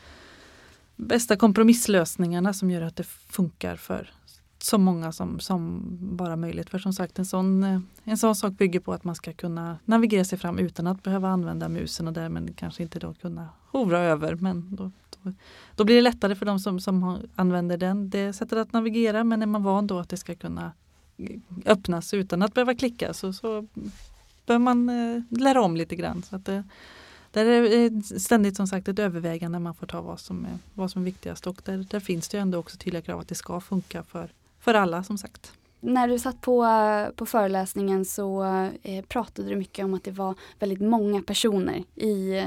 bästa 0.97 1.35
kompromisslösningarna 1.35 2.53
som 2.53 2.71
gör 2.71 2.81
att 2.81 2.95
det 2.95 3.03
funkar 3.07 3.75
för 3.75 4.11
så 4.59 4.77
många 4.77 5.11
som, 5.11 5.39
som 5.39 5.81
bara 5.99 6.35
möjligt. 6.35 6.69
För 6.69 6.79
som 6.79 6.93
sagt 6.93 7.19
en 7.19 7.25
sån, 7.25 7.63
eh, 7.63 7.79
en 8.03 8.17
sån 8.17 8.35
sak 8.35 8.53
bygger 8.53 8.79
på 8.79 8.93
att 8.93 9.03
man 9.03 9.15
ska 9.15 9.33
kunna 9.33 9.77
navigera 9.85 10.25
sig 10.25 10.37
fram 10.37 10.59
utan 10.59 10.87
att 10.87 11.03
behöva 11.03 11.29
använda 11.29 11.69
musen 11.69 12.07
och 12.07 12.13
därmed 12.13 12.55
kanske 12.57 12.83
inte 12.83 12.99
då 12.99 13.13
kunna 13.13 13.49
hovra 13.71 13.99
över. 13.99 14.35
Men 14.35 14.75
då, 14.75 14.91
då, 15.09 15.33
då 15.75 15.83
blir 15.83 15.95
det 15.95 16.01
lättare 16.01 16.35
för 16.35 16.45
de 16.45 16.59
som, 16.59 16.79
som 16.79 17.17
använder 17.35 17.77
den, 17.77 18.09
det 18.09 18.33
sättet 18.33 18.57
att 18.57 18.73
navigera. 18.73 19.23
Men 19.23 19.41
är 19.41 19.45
man 19.45 19.63
van 19.63 19.87
då 19.87 19.99
att 19.99 20.09
det 20.09 20.17
ska 20.17 20.35
kunna 20.35 20.71
öppnas 21.65 22.13
utan 22.13 22.41
att 22.41 22.53
behöva 22.53 22.75
klicka 22.75 23.13
så, 23.13 23.33
så 23.33 23.67
behöver 24.45 24.63
man 24.63 24.89
eh, 24.89 25.21
lära 25.29 25.61
om 25.61 25.77
lite 25.77 25.95
grann. 25.95 26.23
Så 26.23 26.35
att 26.35 26.45
det, 26.45 26.63
där 27.43 27.45
är 27.45 27.89
det 27.89 28.19
ständigt 28.19 28.55
som 28.55 28.67
sagt 28.67 28.87
ett 28.87 28.99
övervägande 28.99 29.59
man 29.59 29.75
får 29.75 29.87
ta 29.87 30.01
vad 30.01 30.19
som 30.19 30.45
är, 30.45 30.57
vad 30.73 30.91
som 30.91 31.01
är 31.01 31.05
viktigast 31.05 31.47
och 31.47 31.61
där, 31.65 31.85
där 31.89 31.99
finns 31.99 32.29
det 32.29 32.37
ändå 32.37 32.57
också 32.57 32.77
tydliga 32.77 33.01
krav 33.01 33.19
att 33.19 33.27
det 33.27 33.35
ska 33.35 33.59
funka 33.59 34.03
för, 34.03 34.29
för 34.59 34.73
alla 34.73 35.03
som 35.03 35.17
sagt. 35.17 35.53
När 35.79 36.07
du 36.07 36.19
satt 36.19 36.41
på, 36.41 36.65
på 37.15 37.25
föreläsningen 37.25 38.05
så 38.05 38.43
eh, 38.83 39.05
pratade 39.05 39.49
du 39.49 39.55
mycket 39.55 39.85
om 39.85 39.93
att 39.93 40.03
det 40.03 40.11
var 40.11 40.35
väldigt 40.59 40.81
många 40.81 41.21
personer 41.21 41.83
i, 41.95 42.43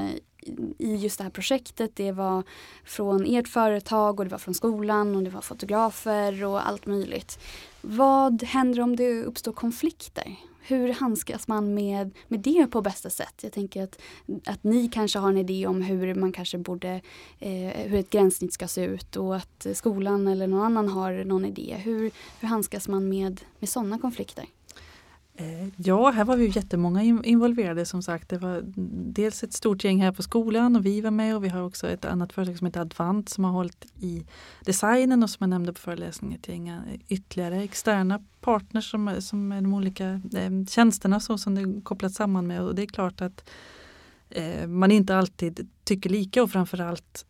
i 0.77 0.95
just 0.95 1.17
det 1.17 1.23
här 1.23 1.31
projektet. 1.31 1.95
Det 1.95 2.11
var 2.11 2.43
från 2.85 3.25
ert 3.25 3.47
företag 3.47 4.19
och 4.19 4.25
det 4.25 4.31
var 4.31 4.37
från 4.37 4.53
skolan 4.53 5.15
och 5.15 5.23
det 5.23 5.29
var 5.29 5.41
fotografer 5.41 6.43
och 6.43 6.67
allt 6.67 6.85
möjligt. 6.85 7.39
Vad 7.81 8.43
händer 8.43 8.81
om 8.81 8.95
det 8.95 9.23
uppstår 9.23 9.53
konflikter? 9.53 10.35
Hur 10.61 10.93
handskas 10.93 11.47
man 11.47 11.73
med, 11.73 12.11
med 12.27 12.39
det 12.39 12.67
på 12.67 12.81
bästa 12.81 13.09
sätt? 13.09 13.39
Jag 13.41 13.51
tänker 13.51 13.83
att, 13.83 13.99
att 14.45 14.63
ni 14.63 14.87
kanske 14.87 15.19
har 15.19 15.29
en 15.29 15.37
idé 15.37 15.67
om 15.67 15.81
hur 15.81 16.15
man 16.15 16.31
kanske 16.31 16.57
borde, 16.57 17.01
eh, 17.39 17.51
hur 17.69 17.99
ett 17.99 18.09
gränssnitt 18.09 18.53
ska 18.53 18.67
se 18.67 18.85
ut 18.85 19.15
och 19.15 19.35
att 19.35 19.67
skolan 19.73 20.27
eller 20.27 20.47
någon 20.47 20.61
annan 20.61 20.89
har 20.89 21.23
någon 21.23 21.45
idé. 21.45 21.75
Hur, 21.83 22.11
hur 22.39 22.47
handskas 22.47 22.87
man 22.87 23.09
med, 23.09 23.41
med 23.59 23.69
sådana 23.69 23.99
konflikter? 23.99 24.45
Eh, 25.41 25.67
ja, 25.77 26.11
här 26.11 26.25
var 26.25 26.37
vi 26.37 26.47
jättemånga 26.47 27.03
involverade 27.23 27.85
som 27.85 28.01
sagt. 28.01 28.29
Det 28.29 28.37
var 28.37 28.61
dels 29.13 29.43
ett 29.43 29.53
stort 29.53 29.83
gäng 29.83 30.01
här 30.01 30.11
på 30.11 30.23
skolan 30.23 30.75
och 30.75 30.85
vi 30.85 31.01
var 31.01 31.11
med 31.11 31.35
och 31.35 31.43
vi 31.43 31.49
har 31.49 31.63
också 31.63 31.87
ett 31.87 32.05
annat 32.05 32.33
företag 32.33 32.57
som 32.57 32.67
heter 32.67 32.81
Advant 32.81 33.29
som 33.29 33.43
har 33.43 33.51
hållit 33.51 33.85
i 33.99 34.25
designen 34.65 35.23
och 35.23 35.29
som 35.29 35.37
jag 35.39 35.49
nämnde 35.49 35.73
på 35.73 35.79
föreläsningen 35.79 36.39
ett 36.39 36.47
gäng 36.47 36.69
eh, 36.69 36.79
ytterligare 37.07 37.63
externa 37.63 38.23
partners 38.41 38.91
som, 38.91 39.15
som 39.19 39.51
är 39.51 39.61
de 39.61 39.73
olika 39.73 40.09
eh, 40.09 40.65
tjänsterna 40.69 41.19
så 41.19 41.37
som 41.37 41.55
det 41.55 41.61
är 41.61 41.81
kopplat 41.81 42.13
samman 42.13 42.47
med 42.47 42.61
och 42.61 42.75
det 42.75 42.81
är 42.81 42.87
klart 42.87 43.21
att 43.21 43.49
eh, 44.29 44.67
man 44.67 44.91
inte 44.91 45.17
alltid 45.17 45.69
tycker 45.83 46.09
lika 46.09 46.43
och 46.43 46.51
framförallt 46.51 47.25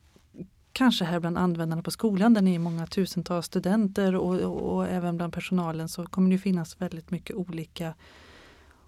kanske 0.73 1.05
här 1.05 1.19
bland 1.19 1.37
användarna 1.37 1.81
på 1.81 1.91
skolan 1.91 2.33
där 2.33 2.41
ni 2.41 2.55
är 2.55 2.59
många 2.59 2.87
tusentals 2.87 3.45
studenter 3.45 4.15
och, 4.15 4.39
och, 4.39 4.75
och, 4.75 4.87
även 4.87 5.17
bland 5.17 5.33
personalen 5.33 5.89
så 5.89 6.05
kommer 6.05 6.31
det 6.31 6.37
finnas 6.37 6.81
väldigt 6.81 7.11
mycket 7.11 7.35
olika 7.35 7.93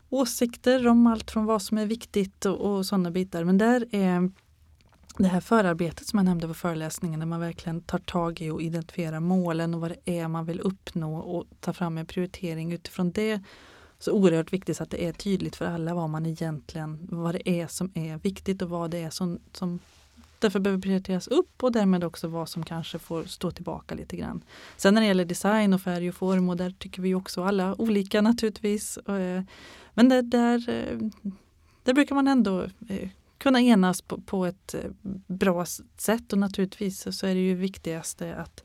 åsikter 0.10 0.88
om 0.88 1.08
allt 1.08 1.32
från 1.32 1.46
vad 1.46 1.62
som 1.62 1.78
är 1.78 1.86
viktigt 1.86 2.46
och, 2.46 2.76
och 2.78 2.86
sådana 2.86 3.12
bitar. 3.12 3.44
Men 3.44 3.58
där 3.58 3.88
är 3.92 4.32
det 5.18 5.28
här 5.28 5.42
förarbetet 5.42 6.08
som 6.08 6.20
jag 6.20 6.26
nämnde 6.26 6.48
på 6.48 6.54
föreläsningen 6.54 7.20
där 7.20 7.28
man 7.28 7.40
verkligen 7.40 7.82
tar 7.82 8.00
tag 8.00 8.42
i 8.42 8.50
och 8.50 8.62
identifierar 8.62 9.20
målen 9.20 9.74
och 9.74 9.82
vad 9.82 9.92
det 9.92 10.20
är 10.20 10.28
man 10.28 10.46
vill 10.46 10.60
uppnå 10.60 11.18
och 11.18 11.46
ta 11.60 11.74
fram 11.74 11.98
en 11.98 12.06
prioritering 12.06 12.72
utifrån 12.72 13.12
det. 13.12 13.42
Så 14.00 14.12
oerhört 14.12 14.54
viktigt 14.54 14.78
så 14.78 14.84
att 14.84 14.90
det 14.90 15.06
är 15.06 15.14
tydligt 15.14 15.56
för 15.56 15.66
alla 15.66 15.94
vad 15.94 16.10
man 16.10 16.26
egentligen, 16.26 17.08
vad 17.12 17.36
det 17.36 17.50
är 17.50 17.68
som 17.68 17.92
är 17.94 18.18
viktigt 18.18 18.62
och 18.62 18.70
vad 18.70 18.92
det 18.92 18.98
är 18.98 19.10
som, 19.10 19.40
som 19.52 19.80
därför 20.44 20.60
behöver 20.60 20.82
prioriteras 20.82 21.28
upp 21.28 21.64
och 21.64 21.72
därmed 21.72 22.04
också 22.04 22.28
vad 22.28 22.50
som 22.50 22.64
kanske 22.64 23.00
får 23.00 23.24
stå 23.24 23.52
tillbaka 23.52 23.96
lite 23.96 24.16
grann. 24.18 24.44
Sen 24.78 24.94
när 24.94 25.02
det 25.02 25.08
gäller 25.08 25.26
design 25.26 25.74
och 25.74 25.82
färg 25.82 26.10
och 26.10 26.16
form 26.16 26.50
och 26.50 26.58
där 26.58 26.72
tycker 26.80 27.02
vi 27.02 27.16
också 27.16 27.44
alla 27.44 27.82
olika 27.82 28.22
naturligtvis. 28.22 28.98
Eh, 28.98 29.42
men 29.94 30.10
det, 30.10 30.22
där, 30.22 30.70
eh, 30.70 30.98
där 31.84 31.94
brukar 31.94 32.16
man 32.16 32.28
ändå 32.28 32.62
eh, 32.90 33.10
kunna 33.38 33.62
enas 33.62 34.02
på, 34.02 34.22
på 34.22 34.46
ett 34.46 34.76
bra 35.28 35.66
sätt 35.98 36.34
och 36.34 36.40
naturligtvis 36.40 37.18
så 37.18 37.28
är 37.28 37.36
det 37.36 37.42
ju 37.42 37.56
viktigaste 37.56 38.36
att 38.36 38.64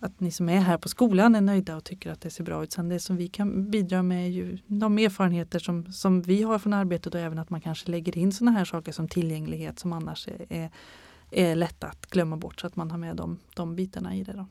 att 0.00 0.20
ni 0.20 0.30
som 0.30 0.48
är 0.48 0.60
här 0.60 0.78
på 0.78 0.88
skolan 0.88 1.34
är 1.34 1.40
nöjda 1.40 1.76
och 1.76 1.84
tycker 1.84 2.10
att 2.10 2.20
det 2.20 2.30
ser 2.30 2.44
bra 2.44 2.62
ut. 2.62 2.72
Sen 2.72 2.88
det 2.88 3.00
som 3.00 3.16
vi 3.16 3.28
kan 3.28 3.70
bidra 3.70 4.02
med 4.02 4.26
är 4.26 4.30
ju 4.30 4.58
de 4.66 4.98
erfarenheter 4.98 5.58
som, 5.58 5.92
som 5.92 6.22
vi 6.22 6.42
har 6.42 6.58
från 6.58 6.72
arbetet 6.72 7.14
och 7.14 7.20
även 7.20 7.38
att 7.38 7.50
man 7.50 7.60
kanske 7.60 7.90
lägger 7.90 8.18
in 8.18 8.32
sådana 8.32 8.58
här 8.58 8.64
saker 8.64 8.92
som 8.92 9.08
tillgänglighet 9.08 9.78
som 9.78 9.92
annars 9.92 10.28
är, 10.28 10.46
är, 10.52 10.70
är 11.30 11.54
lätt 11.56 11.84
att 11.84 12.06
glömma 12.06 12.36
bort 12.36 12.60
så 12.60 12.66
att 12.66 12.76
man 12.76 12.90
har 12.90 12.98
med 12.98 13.16
de, 13.16 13.38
de 13.54 13.76
bitarna 13.76 14.16
i 14.16 14.24
det. 14.24 14.32
Då. 14.32 14.46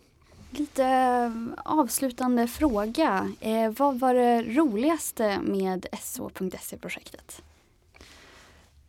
Lite 0.51 0.85
eh, 0.85 1.31
avslutande 1.65 2.47
fråga. 2.47 3.31
Eh, 3.39 3.71
vad 3.77 3.99
var 3.99 4.13
det 4.13 4.43
roligaste 4.43 5.39
med 5.41 5.85
SO.se-projektet? 6.01 7.41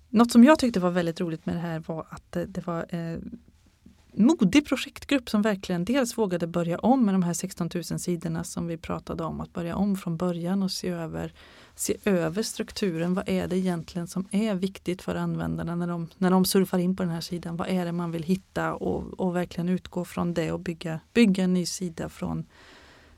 Något 0.09 0.33
som 0.33 0.45
jag 0.45 0.59
tyckte 0.59 0.81
var 0.81 0.91
väldigt 0.91 1.21
roligt 1.21 1.47
med 1.47 1.57
det 1.57 1.61
här 1.61 1.83
var 1.87 2.07
att 2.11 2.33
det, 2.33 2.47
det 2.47 2.67
var 2.67 2.95
eh, 2.95 3.19
modig 4.13 4.67
projektgrupp 4.67 5.31
som 5.31 5.43
verkligen 5.43 5.85
dels 5.85 6.19
vågade 6.19 6.47
börja 6.47 6.79
om 6.79 7.05
med 7.05 7.15
de 7.15 7.23
här 7.23 7.33
16 7.33 7.71
000 7.75 7.85
sidorna 7.85 8.45
som 8.45 8.67
vi 8.67 8.77
pratade 8.77 9.25
om. 9.25 9.41
Att 9.41 9.53
börja 9.53 9.77
om 9.77 9.97
från 9.97 10.17
början 10.17 10.63
och 10.63 10.71
se 10.71 10.89
över, 10.89 11.33
se 11.75 11.97
över 12.05 12.43
strukturen. 12.43 13.15
Vad 13.15 13.29
är 13.29 13.49
det 13.49 13.59
egentligen 13.59 14.07
som 14.07 14.29
är 14.31 14.55
viktigt 14.55 15.03
för 15.03 15.15
användarna 15.15 15.75
när 15.75 15.87
de, 15.87 16.09
när 16.19 16.31
de 16.31 16.45
surfar 16.45 16.79
in 16.79 16.97
på 16.97 17.03
den 17.03 17.13
här 17.13 17.21
sidan? 17.21 17.57
Vad 17.57 17.69
är 17.69 17.85
det 17.85 17.93
man 17.93 18.11
vill 18.11 18.23
hitta 18.23 18.75
och, 18.75 19.21
och 19.21 19.37
verkligen 19.37 19.69
utgå 19.69 20.05
från 20.05 20.35
det 20.35 20.53
och 20.53 20.61
bygga, 20.61 21.01
bygga 21.13 21.45
en 21.45 21.55
ny 21.55 21.67
sida 21.67 22.09
från, 22.09 22.47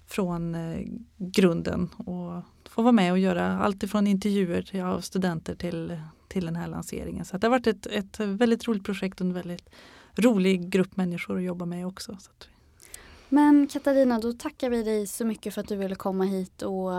från 0.06 0.54
eh, 0.54 0.86
grunden. 1.16 1.88
Och 1.96 2.42
få 2.70 2.82
vara 2.82 2.92
med 2.92 3.12
och 3.12 3.18
göra 3.18 3.58
allt 3.58 3.82
ifrån 3.82 4.06
intervjuer 4.06 4.62
till, 4.62 4.80
av 4.80 5.00
studenter 5.00 5.54
till, 5.54 6.00
till 6.28 6.46
den 6.46 6.56
här 6.56 6.68
lanseringen. 6.68 7.24
Så 7.24 7.38
det 7.38 7.46
har 7.46 7.50
varit 7.50 7.66
ett, 7.66 7.86
ett 7.86 8.20
väldigt 8.20 8.68
roligt 8.68 8.84
projekt 8.84 9.20
och 9.20 9.26
en 9.26 9.32
väldigt 9.32 9.70
rolig 10.16 10.68
grupp 10.68 10.96
människor 10.96 11.36
att 11.36 11.42
jobba 11.42 11.64
med 11.64 11.86
också. 11.86 12.16
Men 13.28 13.66
Katarina, 13.66 14.18
då 14.18 14.32
tackar 14.32 14.70
vi 14.70 14.82
dig 14.82 15.06
så 15.06 15.24
mycket 15.24 15.54
för 15.54 15.60
att 15.60 15.68
du 15.68 15.76
ville 15.76 15.94
komma 15.94 16.24
hit 16.24 16.62
och, 16.62 16.92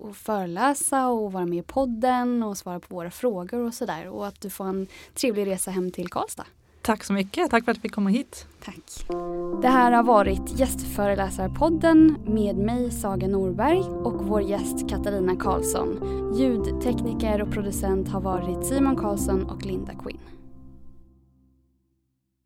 och 0.00 0.16
föreläsa 0.16 1.08
och 1.08 1.32
vara 1.32 1.46
med 1.46 1.58
i 1.58 1.62
podden 1.62 2.42
och 2.42 2.56
svara 2.56 2.80
på 2.80 2.94
våra 2.94 3.10
frågor 3.10 3.58
och 3.58 3.74
sådär. 3.74 4.08
Och 4.08 4.26
att 4.26 4.40
du 4.40 4.50
får 4.50 4.64
en 4.64 4.86
trevlig 5.14 5.46
resa 5.46 5.70
hem 5.70 5.90
till 5.90 6.08
Karlstad. 6.08 6.46
Tack 6.82 7.04
så 7.04 7.12
mycket. 7.12 7.50
Tack 7.50 7.64
för 7.64 7.72
att 7.72 7.78
vi 7.78 7.80
fick 7.80 7.92
komma 7.92 8.10
hit. 8.10 8.46
Tack. 8.64 9.06
Det 9.62 9.68
här 9.68 9.92
har 9.92 10.02
varit 10.02 10.60
Gästföreläsarpodden 10.60 12.16
med 12.26 12.56
mig 12.56 12.90
Saga 12.90 13.28
Norberg 13.28 13.80
och 13.80 14.24
vår 14.24 14.42
gäst 14.42 14.88
Katarina 14.88 15.36
Karlsson. 15.36 16.00
Ljudtekniker 16.38 17.42
och 17.42 17.50
producent 17.50 18.08
har 18.08 18.20
varit 18.20 18.66
Simon 18.66 18.96
Karlsson 18.96 19.50
och 19.50 19.66
Linda 19.66 19.92
Quinn. 19.92 20.37